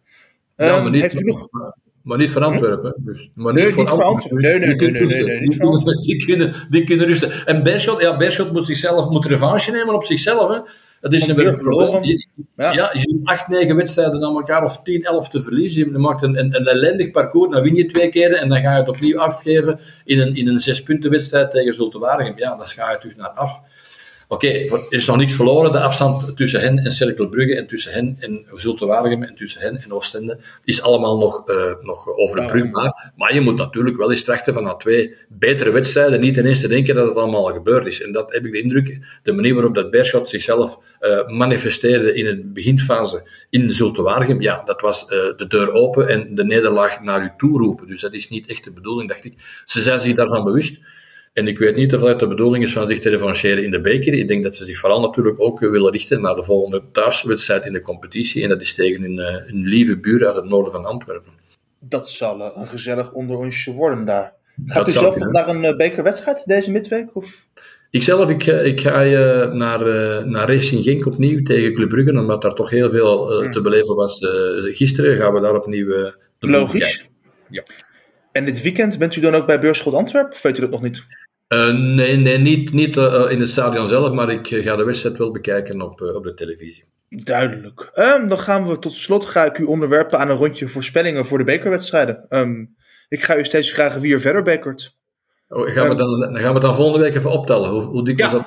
Ja, 0.56 0.76
um, 0.76 0.82
maar 0.82 0.90
niet, 0.90 1.02
heeft 1.02 1.20
u 1.20 1.24
nog... 1.24 1.48
Maar 2.02 2.18
niet 2.18 2.30
voor 2.30 2.42
Antwerpen. 2.44 2.94
Dus, 2.96 3.30
maar 3.34 3.52
Nee, 3.54 3.64
niet 3.64 3.74
voor 3.74 4.02
Antwerpen. 4.02 4.40
Nee, 4.40 4.58
nee, 4.58 4.60
Die 4.60 4.76
nee, 4.76 4.90
nee, 4.90 4.92
kunnen 5.00 5.06
nee, 5.08 5.24
nee, 5.24 5.40
niet 5.40 6.02
Die 6.02 6.24
kunnen, 6.26 6.54
die 6.70 6.84
kunnen 6.84 7.06
rusten. 7.06 7.46
En 7.46 7.62
Beerschot, 7.62 8.00
ja, 8.00 8.16
Beerschot 8.16 8.52
moet 8.52 8.66
zichzelf 8.66 9.08
moet 9.08 9.26
revanche 9.26 9.70
nemen 9.70 9.94
op 9.94 10.04
zichzelf. 10.04 10.50
Hè. 10.52 10.58
Dat 11.00 11.12
is 11.12 11.28
een 11.28 11.56
probleem. 11.56 12.04
Je- 12.04 12.26
Ja. 12.56 12.72
Ja, 12.72 12.90
je 12.92 12.98
ziet 12.98 13.20
acht, 13.24 13.48
negen 13.48 13.76
wedstrijden 13.76 14.24
aan 14.24 14.34
elkaar 14.34 14.64
of 14.64 14.82
10, 14.82 15.02
11 15.04 15.28
te 15.28 15.42
verliezen. 15.42 15.92
Je 15.92 15.98
maakt 15.98 16.22
een, 16.22 16.38
een, 16.38 16.56
een 16.56 16.66
ellendig 16.66 17.10
parcours, 17.10 17.50
dan 17.52 17.62
win 17.62 17.74
je 17.74 17.86
twee 17.86 18.08
keer 18.10 18.32
en 18.32 18.48
dan 18.48 18.60
ga 18.60 18.72
je 18.72 18.78
het 18.80 18.88
opnieuw 18.88 19.18
afgeven 19.18 19.80
in 20.04 20.18
een, 20.20 20.34
in 20.34 20.48
een 20.48 20.58
zes 20.58 20.82
punten 20.82 21.10
wedstrijd 21.10 21.50
tegen 21.50 21.74
Zulte 21.74 21.98
Waregem. 21.98 22.32
Ja, 22.38 22.56
dan 22.56 22.66
ga 22.66 22.90
je 22.90 22.98
terug 22.98 23.16
naar 23.16 23.28
af. 23.30 23.60
Oké, 24.32 24.48
er 24.48 24.86
is 24.88 25.06
nog 25.06 25.16
niks 25.16 25.34
verloren. 25.34 25.72
De 25.72 25.80
afstand 25.80 26.36
tussen 26.36 26.60
hen 26.60 26.78
en 26.78 26.92
Cercle 26.92 27.28
Brugge 27.28 27.56
en 27.56 27.66
tussen 27.66 27.92
hen 27.92 28.16
en 28.20 28.44
Zulte 28.54 28.86
Waregem 28.86 29.22
en 29.22 29.34
tussen 29.34 29.60
hen 29.60 29.78
en 29.78 29.92
Oostende 29.92 30.38
is 30.64 30.82
allemaal 30.82 31.18
nog, 31.18 31.48
eh, 31.48 31.72
nog 31.80 32.08
overbrugbaar. 32.16 33.12
Maar 33.16 33.34
je 33.34 33.40
moet 33.40 33.56
natuurlijk 33.56 33.96
wel 33.96 34.10
eens 34.10 34.24
trachten 34.24 34.54
van 34.54 34.62
na 34.62 34.74
twee 34.74 35.14
betere 35.28 35.70
wedstrijden 35.70 36.20
niet 36.20 36.36
ineens 36.36 36.60
te 36.60 36.68
denken 36.68 36.94
dat 36.94 37.08
het 37.08 37.16
allemaal 37.16 37.44
gebeurd 37.44 37.86
is. 37.86 38.02
En 38.02 38.12
dat 38.12 38.32
heb 38.32 38.44
ik 38.44 38.52
de 38.52 38.60
indruk, 38.60 38.98
de 39.22 39.32
manier 39.32 39.54
waarop 39.54 39.74
dat 39.74 39.90
Beerschot 39.90 40.28
zichzelf 40.28 40.78
eh, 40.98 41.28
manifesteerde 41.28 42.14
in 42.14 42.26
een 42.26 42.50
beginfase 42.52 43.28
in 43.48 43.72
Zulte 43.72 44.02
Waregem, 44.02 44.40
ja, 44.40 44.62
dat 44.64 44.80
was 44.80 45.02
eh, 45.02 45.08
de 45.36 45.46
deur 45.48 45.72
open 45.72 46.08
en 46.08 46.34
de 46.34 46.44
nederlaag 46.44 47.00
naar 47.00 47.22
u 47.22 47.30
toe 47.36 47.58
roepen. 47.58 47.86
Dus 47.86 48.00
dat 48.00 48.12
is 48.12 48.28
niet 48.28 48.48
echt 48.48 48.64
de 48.64 48.72
bedoeling, 48.72 49.08
dacht 49.08 49.24
ik. 49.24 49.34
Ze 49.64 49.82
zijn 49.82 50.00
zich 50.00 50.14
daarvan 50.14 50.44
bewust. 50.44 50.80
En 51.40 51.46
ik 51.46 51.58
weet 51.58 51.76
niet 51.76 51.94
of 51.94 52.00
het 52.00 52.18
de 52.18 52.28
bedoeling 52.28 52.64
is 52.64 52.72
van 52.72 52.88
zich 52.88 52.98
te 52.98 53.08
revancheren 53.10 53.64
in 53.64 53.70
de 53.70 53.80
beker. 53.80 54.12
Ik 54.12 54.28
denk 54.28 54.42
dat 54.42 54.56
ze 54.56 54.64
zich 54.64 54.78
vooral 54.78 55.00
natuurlijk 55.00 55.40
ook 55.40 55.60
willen 55.60 55.92
richten 55.92 56.20
naar 56.20 56.34
de 56.34 56.42
volgende 56.42 56.82
thuiswedstrijd 56.92 57.64
in 57.64 57.72
de 57.72 57.80
competitie. 57.80 58.42
En 58.42 58.48
dat 58.48 58.60
is 58.60 58.74
tegen 58.74 59.02
hun, 59.02 59.18
eh, 59.18 59.34
hun 59.34 59.62
lieve 59.62 59.98
buur 59.98 60.26
uit 60.26 60.36
het 60.36 60.44
noorden 60.44 60.72
van 60.72 60.84
Antwerpen. 60.84 61.32
Dat 61.78 62.08
zal 62.08 62.40
eh, 62.40 62.50
een 62.54 62.66
gezellig 62.66 63.12
onderonsje 63.12 63.72
worden 63.72 64.04
daar. 64.04 64.38
Gaat 64.66 64.76
Dat 64.76 64.88
u 64.88 64.98
zelf 64.98 65.16
nog 65.16 65.32
naar 65.32 65.48
een 65.48 65.64
eh, 65.64 65.76
bekerwedstrijd 65.76 66.42
deze 66.44 66.70
midweek? 66.70 67.16
Of? 67.16 67.46
Ikzelf, 67.90 68.30
ik, 68.30 68.46
ik 68.46 68.80
ga 68.80 69.04
eh, 69.04 69.52
naar, 69.52 69.86
eh, 69.86 70.24
naar 70.24 70.48
Racing 70.54 70.84
Genk 70.84 71.06
opnieuw 71.06 71.42
tegen 71.42 71.72
Club 71.72 71.88
Brugge, 71.88 72.10
omdat 72.18 72.42
daar 72.42 72.54
toch 72.54 72.70
heel 72.70 72.90
veel 72.90 73.40
Hmm. 73.42 73.52
te 73.52 73.60
beleven 73.60 73.94
was 73.94 74.18
gisteren. 74.72 75.16
Gaan 75.16 75.34
we 75.34 75.40
daar 75.40 75.54
opnieuw 75.54 76.10
Logisch. 76.38 77.08
Ja. 77.48 77.64
En 78.32 78.44
dit 78.44 78.62
weekend 78.62 78.98
bent 78.98 79.16
u 79.16 79.20
dan 79.20 79.34
ook 79.34 79.46
bij 79.46 79.60
Beurschot 79.60 79.94
Antwerpen? 79.94 80.32
Of 80.32 80.42
weet 80.42 80.58
u 80.58 80.60
dat 80.60 80.70
nog 80.70 80.82
niet? 80.82 81.06
Eh, 81.50 81.74
nee, 81.74 82.16
nee, 82.16 82.38
niet, 82.38 82.72
niet 82.72 82.96
eh, 82.96 83.26
in 83.30 83.40
het 83.40 83.48
stadion 83.48 83.88
zelf, 83.88 84.12
maar 84.12 84.30
ik 84.30 84.50
eh, 84.50 84.64
ga 84.64 84.76
de 84.76 84.84
wedstrijd 84.84 85.18
wel 85.18 85.30
bekijken 85.30 85.80
op, 85.82 86.00
eh, 86.00 86.14
op 86.14 86.24
de 86.24 86.34
televisie. 86.34 86.84
Duidelijk. 87.08 87.90
Ehm, 87.94 88.28
dan 88.28 88.38
gaan 88.38 88.66
we 88.68 88.78
tot 88.78 88.92
slot 88.92 89.24
ga 89.24 89.44
ik 89.44 89.58
u 89.58 89.64
onderwerpen 89.64 90.18
aan 90.18 90.30
een 90.30 90.36
rondje 90.36 90.68
voorspellingen 90.68 91.26
voor 91.26 91.38
de 91.38 91.44
bekerwedstrijden. 91.44 92.24
Ehm, 92.28 92.64
ik 93.08 93.22
ga 93.24 93.36
u 93.36 93.44
steeds 93.44 93.70
vragen 93.70 94.00
wie 94.00 94.12
er 94.14 94.20
verder 94.20 94.42
bekert. 94.42 94.96
Oh, 95.48 95.66
gaan, 95.68 95.88
we 95.88 95.94
dan, 95.94 96.20
dan 96.20 96.36
gaan 96.36 96.46
we 96.48 96.52
het 96.52 96.62
dan 96.62 96.74
volgende 96.76 97.04
week 97.04 97.14
even 97.14 97.30
optellen. 97.30 97.70
Hoe, 97.70 97.82
hoe 97.82 98.04
dik 98.04 98.18
Ja. 98.18 98.26
is 98.26 98.32
dat? 98.32 98.46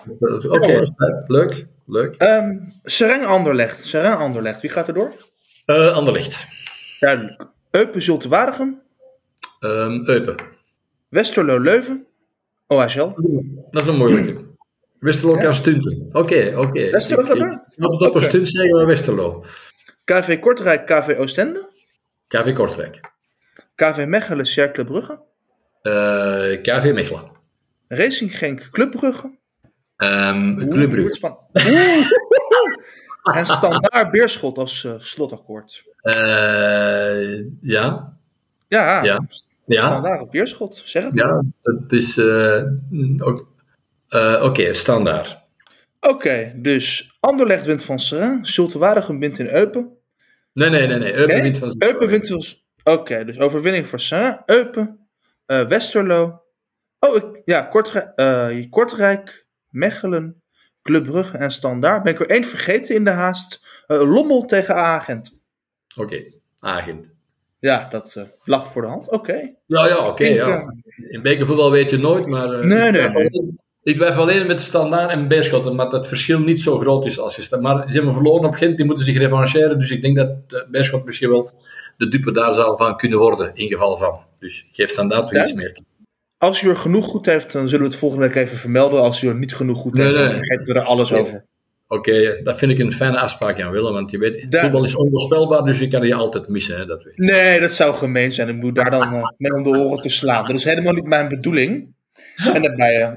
Oké, 0.51 0.71
Ja, 0.71 0.83
leuk. 1.27 1.65
leuk. 1.85 2.15
Ehm 2.17 2.57
Sereng 2.83 3.25
Anderlecht. 3.25 3.85
Sereng 3.85 4.15
Anderlecht. 4.15 4.61
Wie 4.61 4.69
gaat 4.69 4.87
er 4.87 4.93
door? 4.93 5.11
Eh 5.65 5.93
Anderlecht. 5.95 6.47
Duidelijk. 6.99 7.47
Eupen 7.71 8.01
Zulte 8.01 8.27
Waregem. 8.29 8.81
Ehm 9.59 10.01
Eupen. 10.05 10.35
Westerlo 11.09 11.59
Leuven. 11.59 12.05
OHL. 12.73 13.13
Dat 13.71 13.81
is 13.83 13.87
een 13.89 13.95
moeilijke. 13.97 14.51
Westerlo 14.99 15.35
kan 15.37 15.53
stunten. 15.53 16.09
Oké, 16.11 16.53
oké. 16.57 16.79
Ik 16.79 16.93
Oké. 17.97 18.23
stunt 18.23 18.47
zeggen 18.49 18.79
we 18.79 18.85
Westerlo. 18.85 19.43
KV 20.03 20.39
Kortrijk, 20.39 20.85
KV 20.85 21.15
Oostende. 21.19 21.69
KV 22.27 22.53
Kortrijk. 22.53 22.99
KV 23.75 24.05
Mechelen, 24.07 24.45
Cercle 24.45 24.85
Brugge. 24.85 25.19
Eh, 25.81 26.61
KV 26.61 26.91
Mechelen. 26.93 27.31
Racing 27.87 28.37
Genk, 28.37 28.67
Club 28.71 28.91
Brugge. 28.91 29.37
Club 29.97 30.75
Oeh, 30.75 30.89
Brugge. 30.89 31.37
en 33.37 33.45
Standaard 33.45 34.11
Beerschot 34.11 34.57
als 34.57 34.83
eh, 34.83 34.93
slotakkoord. 34.97 35.83
Eh, 36.01 37.39
ja. 37.61 38.17
Ja, 38.67 39.03
Ja. 39.03 39.19
Ja. 39.65 39.85
Standaard 39.85 40.21
of 40.21 40.29
Beerschot. 40.29 40.81
Zeg 40.85 41.03
het. 41.03 41.13
Ja. 41.13 41.41
Het 41.61 41.91
is... 41.91 42.17
eh, 42.17 42.63
ook- 43.17 43.47
eh, 44.07 44.41
Oké, 44.45 44.73
standaard. 44.73 45.41
Oké, 45.99 46.53
dus 46.55 47.17
Anderlecht 47.19 47.65
wint 47.65 47.83
van 47.83 47.99
Serrain. 47.99 48.45
Zulte 48.45 48.77
Waregem 48.77 49.19
wint 49.19 49.39
in 49.39 49.47
Eupen. 49.47 49.97
Nee, 50.53 50.69
nee, 50.69 50.87
nee. 50.87 50.97
nee. 50.99 51.13
Eupen 51.13 51.33
Nee, 51.33 51.41
wint 51.43 51.57
van 51.57 51.75
Eupen 51.77 52.07
wint 52.07 52.27
dus... 52.27 52.65
Oké, 52.83 53.25
dus 53.25 53.39
overwinning 53.39 53.87
voor 53.87 53.99
Serrain. 53.99 54.41
Eupen. 54.45 54.99
eh, 55.45 55.67
Westerlo. 55.67 56.41
Oh, 56.99 57.15
ik, 57.15 57.41
ja, 57.45 57.61
Kortrijk, 57.61 58.67
Kortrijk, 58.71 59.45
Mechelen, 59.69 60.41
Club 60.81 61.05
Brugge 61.05 61.37
en 61.37 61.51
Standaard. 61.51 62.03
Ben 62.03 62.13
ik 62.13 62.19
er 62.19 62.29
één 62.29 62.43
vergeten 62.45 62.95
in 62.95 63.03
de 63.03 63.09
haast. 63.09 63.83
Eh, 63.87 64.01
Lommel 64.13 64.45
tegen 64.45 64.75
A-agent. 64.75 65.39
Oké, 65.95 66.23
agent. 66.59 67.11
Ja, 67.63 67.87
dat 67.89 68.15
eh, 68.17 68.23
lag 68.43 68.71
voor 68.71 68.81
de 68.81 68.87
hand. 68.87 69.09
Oké. 69.09 69.33
Ja, 69.65 69.87
ja, 69.87 70.07
oké. 70.07 70.25
Ja. 70.25 70.47
eh, 70.47 70.65
In 71.13 71.21
bekervoetbal 71.21 71.71
weet 71.71 71.89
je 71.89 71.97
nooit, 71.97 72.27
maar... 72.27 72.53
eh, 72.53 72.65
Nee, 72.65 72.87
ik 72.87 73.13
nee, 73.13 73.57
Ik 73.83 73.95
twijfel 73.95 74.21
alleen 74.21 74.47
met 74.47 74.61
standaard 74.61 75.11
en 75.11 75.27
Beerschot, 75.27 75.65
omdat 75.67 75.91
het 75.91 76.07
verschil 76.07 76.39
niet 76.39 76.61
zo 76.61 76.77
groot 76.77 77.05
is 77.05 77.19
als 77.19 77.35
je 77.35 77.41
staat. 77.41 77.61
Maar 77.61 77.85
ze 77.87 77.95
hebben 77.95 78.13
verloren 78.13 78.45
op 78.47 78.53
Gent, 78.53 78.77
die 78.77 78.85
moeten 78.85 79.05
zich 79.05 79.17
revancheren. 79.17 79.79
Dus 79.79 79.91
ik 79.91 80.01
denk 80.01 80.17
dat 80.17 80.29
eh, 80.47 80.59
Beerschot 80.71 81.05
misschien 81.05 81.29
wel 81.29 81.51
de 81.97 82.07
dupe 82.07 82.31
daar 82.31 82.53
zou 82.53 82.77
van 82.77 82.97
kunnen 82.97 83.19
worden, 83.19 83.51
in 83.55 83.67
geval 83.67 83.97
van. 83.97 84.19
Dus 84.39 84.67
geef 84.71 84.89
standaard 84.89 85.29
Ja? 85.29 85.41
iets 85.41 85.53
meer. 85.53 85.77
Als 86.37 86.61
u 86.61 86.69
er 86.69 86.77
genoeg 86.77 87.05
goed 87.05 87.25
heeft, 87.25 87.51
dan 87.51 87.67
zullen 87.67 87.85
we 87.85 87.91
het 87.91 87.99
volgende 87.99 88.27
week 88.27 88.35
even 88.35 88.57
vermelden. 88.57 89.01
Als 89.01 89.21
u 89.23 89.27
er 89.27 89.35
niet 89.35 89.55
genoeg 89.55 89.77
goed 89.77 89.93
Nee, 89.93 90.05
heeft, 90.05 90.17
dan 90.17 90.29
vergeten 90.31 90.73
we 90.73 90.79
er 90.79 90.85
alles 90.85 91.13
over. 91.13 91.45
Oké, 91.93 92.39
dat 92.43 92.57
vind 92.57 92.71
ik 92.71 92.79
een 92.79 92.91
fijne 92.91 93.19
afspraak 93.19 93.61
aan 93.61 93.71
Willem, 93.71 93.93
want 93.93 94.11
je 94.11 94.17
weet, 94.17 94.51
Daar- 94.51 94.61
voetbal 94.61 94.83
is 94.83 94.95
onvoorspelbaar, 94.95 95.63
dus 95.63 95.79
je 95.79 95.87
kan 95.87 96.07
je 96.07 96.15
altijd 96.15 96.47
missen, 96.47 96.77
hè, 96.77 96.85
dat 96.85 97.03
weet 97.03 97.15
je. 97.15 97.23
Nee, 97.23 97.59
dat 97.59 97.71
zou 97.71 97.95
gemeen 97.95 98.31
zijn. 98.31 98.49
Ik 98.49 98.55
moet 98.55 98.75
daar 98.75 98.91
dan 98.91 99.01
eh, 99.13 99.23
mee 99.37 99.53
om 99.53 99.63
de 99.63 99.69
oren 99.69 100.01
te 100.01 100.09
slaan. 100.09 100.45
Dat 100.47 100.55
is 100.55 100.63
helemaal 100.63 100.93
niet 100.93 101.05
mijn 101.05 101.27
bedoeling. 101.27 101.93
En 102.53 102.61
daarbij, 102.61 103.01
eh, 103.01 103.11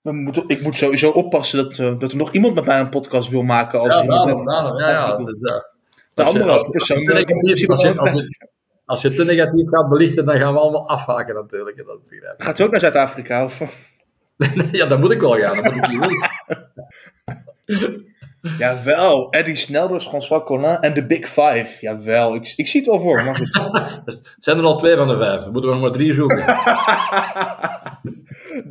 we 0.00 0.12
moeten, 0.12 0.44
ik 0.46 0.62
moet 0.62 0.76
sowieso 0.76 1.10
oppassen 1.10 1.62
dat, 1.64 1.78
eh, 1.78 1.98
dat 1.98 2.10
er 2.10 2.16
nog 2.16 2.32
iemand 2.32 2.54
met 2.54 2.64
mij 2.64 2.80
een 2.80 2.88
podcast 2.88 3.30
wil 3.30 3.42
maken. 3.42 3.80
Als 3.80 3.94
heeft- 3.94 4.06
ja, 4.06 4.16
als 4.16 4.42
ja. 4.44 5.16
doe. 5.16 5.26
dat- 5.26 5.36
ja. 5.40 5.66
de 6.14 6.22
Als 6.22 6.32
andere 6.32 6.50
als- 6.52 6.68
persoon. 6.68 6.98
als 6.98 7.14
als 7.46 7.58
je- 8.24 8.36
als 8.84 9.00
te 9.00 9.24
negatief 9.24 9.68
gaat 9.68 9.88
belichten, 9.88 10.24
dan 10.24 10.38
gaan 10.38 10.52
we 10.52 10.58
allemaal 10.58 10.88
afhaken 10.88 11.34
natuurlijk. 11.34 11.76
Dat. 11.86 11.98
Gaat 12.36 12.58
u 12.58 12.62
ook 12.64 12.70
naar 12.70 12.80
Zuid-Afrika? 12.80 13.44
Of? 13.44 13.60
ja, 14.72 14.86
dan 14.86 15.00
moet 15.00 15.10
ik 15.10 15.20
wel 15.20 15.32
gaan. 15.32 15.62
Dan 15.62 15.74
moet 15.74 15.88
ik 15.88 15.98
wel. 15.98 16.08
Jawel, 18.58 19.30
Eddie 19.30 19.56
Snelders, 19.56 20.06
François 20.06 20.44
Collin 20.44 20.80
en 20.80 20.94
de 20.94 21.06
Big 21.06 21.28
Five. 21.28 21.76
Jawel, 21.80 22.34
ik, 22.34 22.52
ik 22.56 22.66
zie 22.66 22.80
het 22.80 22.88
wel 22.88 23.00
voor. 23.00 23.24
Maar 23.24 23.36
goed. 23.36 24.20
Zijn 24.38 24.58
er 24.58 24.64
al 24.64 24.78
twee 24.78 24.96
van 24.96 25.08
de 25.08 25.16
vijf. 25.16 25.44
We 25.44 25.50
moeten 25.50 25.70
nog 25.70 25.80
maar 25.80 25.90
drie 25.90 26.12
zoeken. 26.12 26.44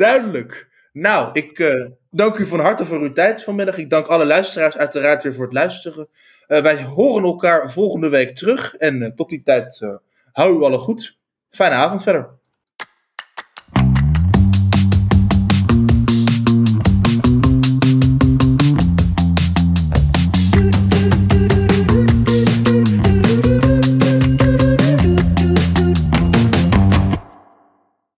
Duidelijk. 0.06 0.70
Nou, 0.92 1.30
ik 1.34 1.60
eh, 1.60 1.86
dank 2.10 2.38
u 2.38 2.46
van 2.46 2.60
harte 2.60 2.86
voor 2.86 3.00
uw 3.00 3.10
tijd 3.10 3.44
vanmiddag. 3.44 3.78
Ik 3.78 3.90
dank 3.90 4.08
alle 4.08 4.26
luisteraars 4.26 4.78
uiteraard 4.78 5.24
weer 5.24 5.34
voor 5.34 5.44
het 5.44 5.54
luisteren. 5.54 6.08
Eh, 6.48 6.62
wij 6.62 6.84
horen 6.84 7.24
elkaar 7.24 7.72
volgende 7.72 8.10
week 8.10 8.36
terug. 8.36 8.76
En 8.76 9.02
eh, 9.02 9.12
tot 9.12 9.30
die 9.30 9.44
tijd, 9.44 9.88
hou 10.32 10.60
u 10.60 10.64
allen 10.64 10.80
goed. 10.80 11.18
Fijne 11.50 11.76
avond 11.76 12.04
verder. 12.04 12.30